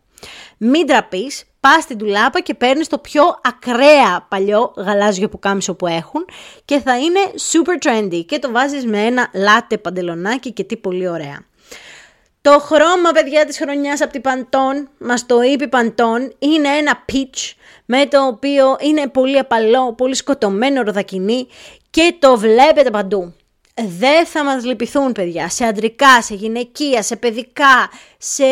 Μην 0.56 0.86
τραπείς, 0.86 1.44
πας 1.60 1.82
στην 1.82 1.98
τουλάπα 1.98 2.40
και 2.40 2.54
παίρνεις 2.54 2.88
το 2.88 2.98
πιο 2.98 3.22
ακραία 3.42 4.26
παλιό 4.28 4.72
γαλάζιο 4.76 5.28
που 5.28 5.38
κάμισο 5.38 5.74
που 5.74 5.86
έχουν 5.86 6.24
και 6.64 6.80
θα 6.80 6.98
είναι 6.98 7.20
super 7.52 7.88
trendy 7.88 8.24
και 8.26 8.38
το 8.38 8.50
βάζεις 8.50 8.84
με 8.86 8.98
ένα 8.98 9.30
λάτε 9.34 9.78
παντελονάκι 9.78 10.52
και 10.52 10.64
τι 10.64 10.76
πολύ 10.76 11.08
ωραία. 11.08 11.44
Το 12.42 12.58
χρώμα, 12.58 13.10
παιδιά, 13.14 13.44
της 13.44 13.58
χρονιάς 13.58 14.00
από 14.00 14.12
την 14.12 14.20
Παντών, 14.20 14.88
μας 14.98 15.26
το 15.26 15.42
είπε 15.42 15.64
η 15.64 15.68
Παντών, 15.68 16.34
είναι 16.38 16.68
ένα 16.68 17.04
peach 17.12 17.52
με 17.84 18.06
το 18.06 18.26
οποίο 18.26 18.76
είναι 18.80 19.08
πολύ 19.08 19.38
απαλό, 19.38 19.94
πολύ 19.94 20.14
σκοτωμένο 20.14 20.82
ροδακινή 20.82 21.48
και 21.90 22.14
το 22.18 22.38
βλέπετε 22.38 22.90
παντού. 22.90 23.34
Δεν 23.74 24.26
θα 24.26 24.44
μας 24.44 24.64
λυπηθούν 24.64 25.12
παιδιά, 25.12 25.48
σε 25.48 25.64
αντρικά, 25.64 26.22
σε 26.22 26.34
γυναικεία, 26.34 27.02
σε 27.02 27.16
παιδικά, 27.16 27.90
σε 28.18 28.44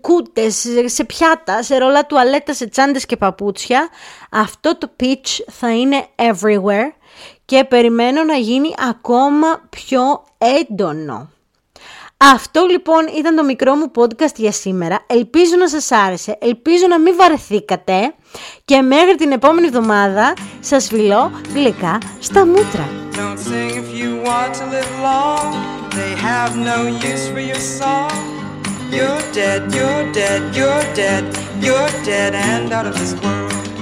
κούτες, 0.00 0.66
σε 0.84 1.04
πιάτα, 1.04 1.62
σε 1.62 1.78
ρολά 1.78 2.06
τουαλέτα, 2.06 2.54
σε 2.54 2.66
τσάντες 2.66 3.06
και 3.06 3.16
παπούτσια. 3.16 3.88
Αυτό 4.30 4.78
το 4.78 4.90
peach 5.00 5.44
θα 5.50 5.70
είναι 5.74 6.06
everywhere 6.16 6.92
και 7.44 7.64
περιμένω 7.64 8.24
να 8.24 8.34
γίνει 8.34 8.74
ακόμα 8.88 9.66
πιο 9.70 10.24
έντονο. 10.38 11.30
Αυτό 12.24 12.66
λοιπόν 12.70 13.06
ήταν 13.18 13.36
το 13.36 13.44
μικρό 13.44 13.74
μου 13.74 13.90
podcast 13.96 14.34
για 14.36 14.52
σήμερα. 14.52 15.04
Ελπίζω 15.06 15.56
να 15.56 15.68
σας 15.68 15.90
άρεσε, 15.90 16.38
ελπίζω 16.40 16.86
να 16.86 16.98
μην 16.98 17.16
βαρεθήκατε 17.16 18.14
και 18.64 18.80
μέχρι 18.80 19.14
την 19.14 19.32
επόμενη 19.32 19.66
εβδομάδα 19.66 20.32
σας 20.60 20.86
φιλώ 20.86 21.30
γλυκά 21.54 21.98
στα 22.18 22.46
μούτρα. 22.46 22.88
You're 28.98 29.22
dead, 29.38 29.62
you're 29.76 30.04
dead, 30.18 30.42
you're 30.58 30.84
dead, 31.00 31.24
you're 31.64 31.92
dead 32.10 32.32
and 32.34 32.72
out 32.76 32.86
of 32.90 32.94
this 33.00 33.12
world. 33.22 33.79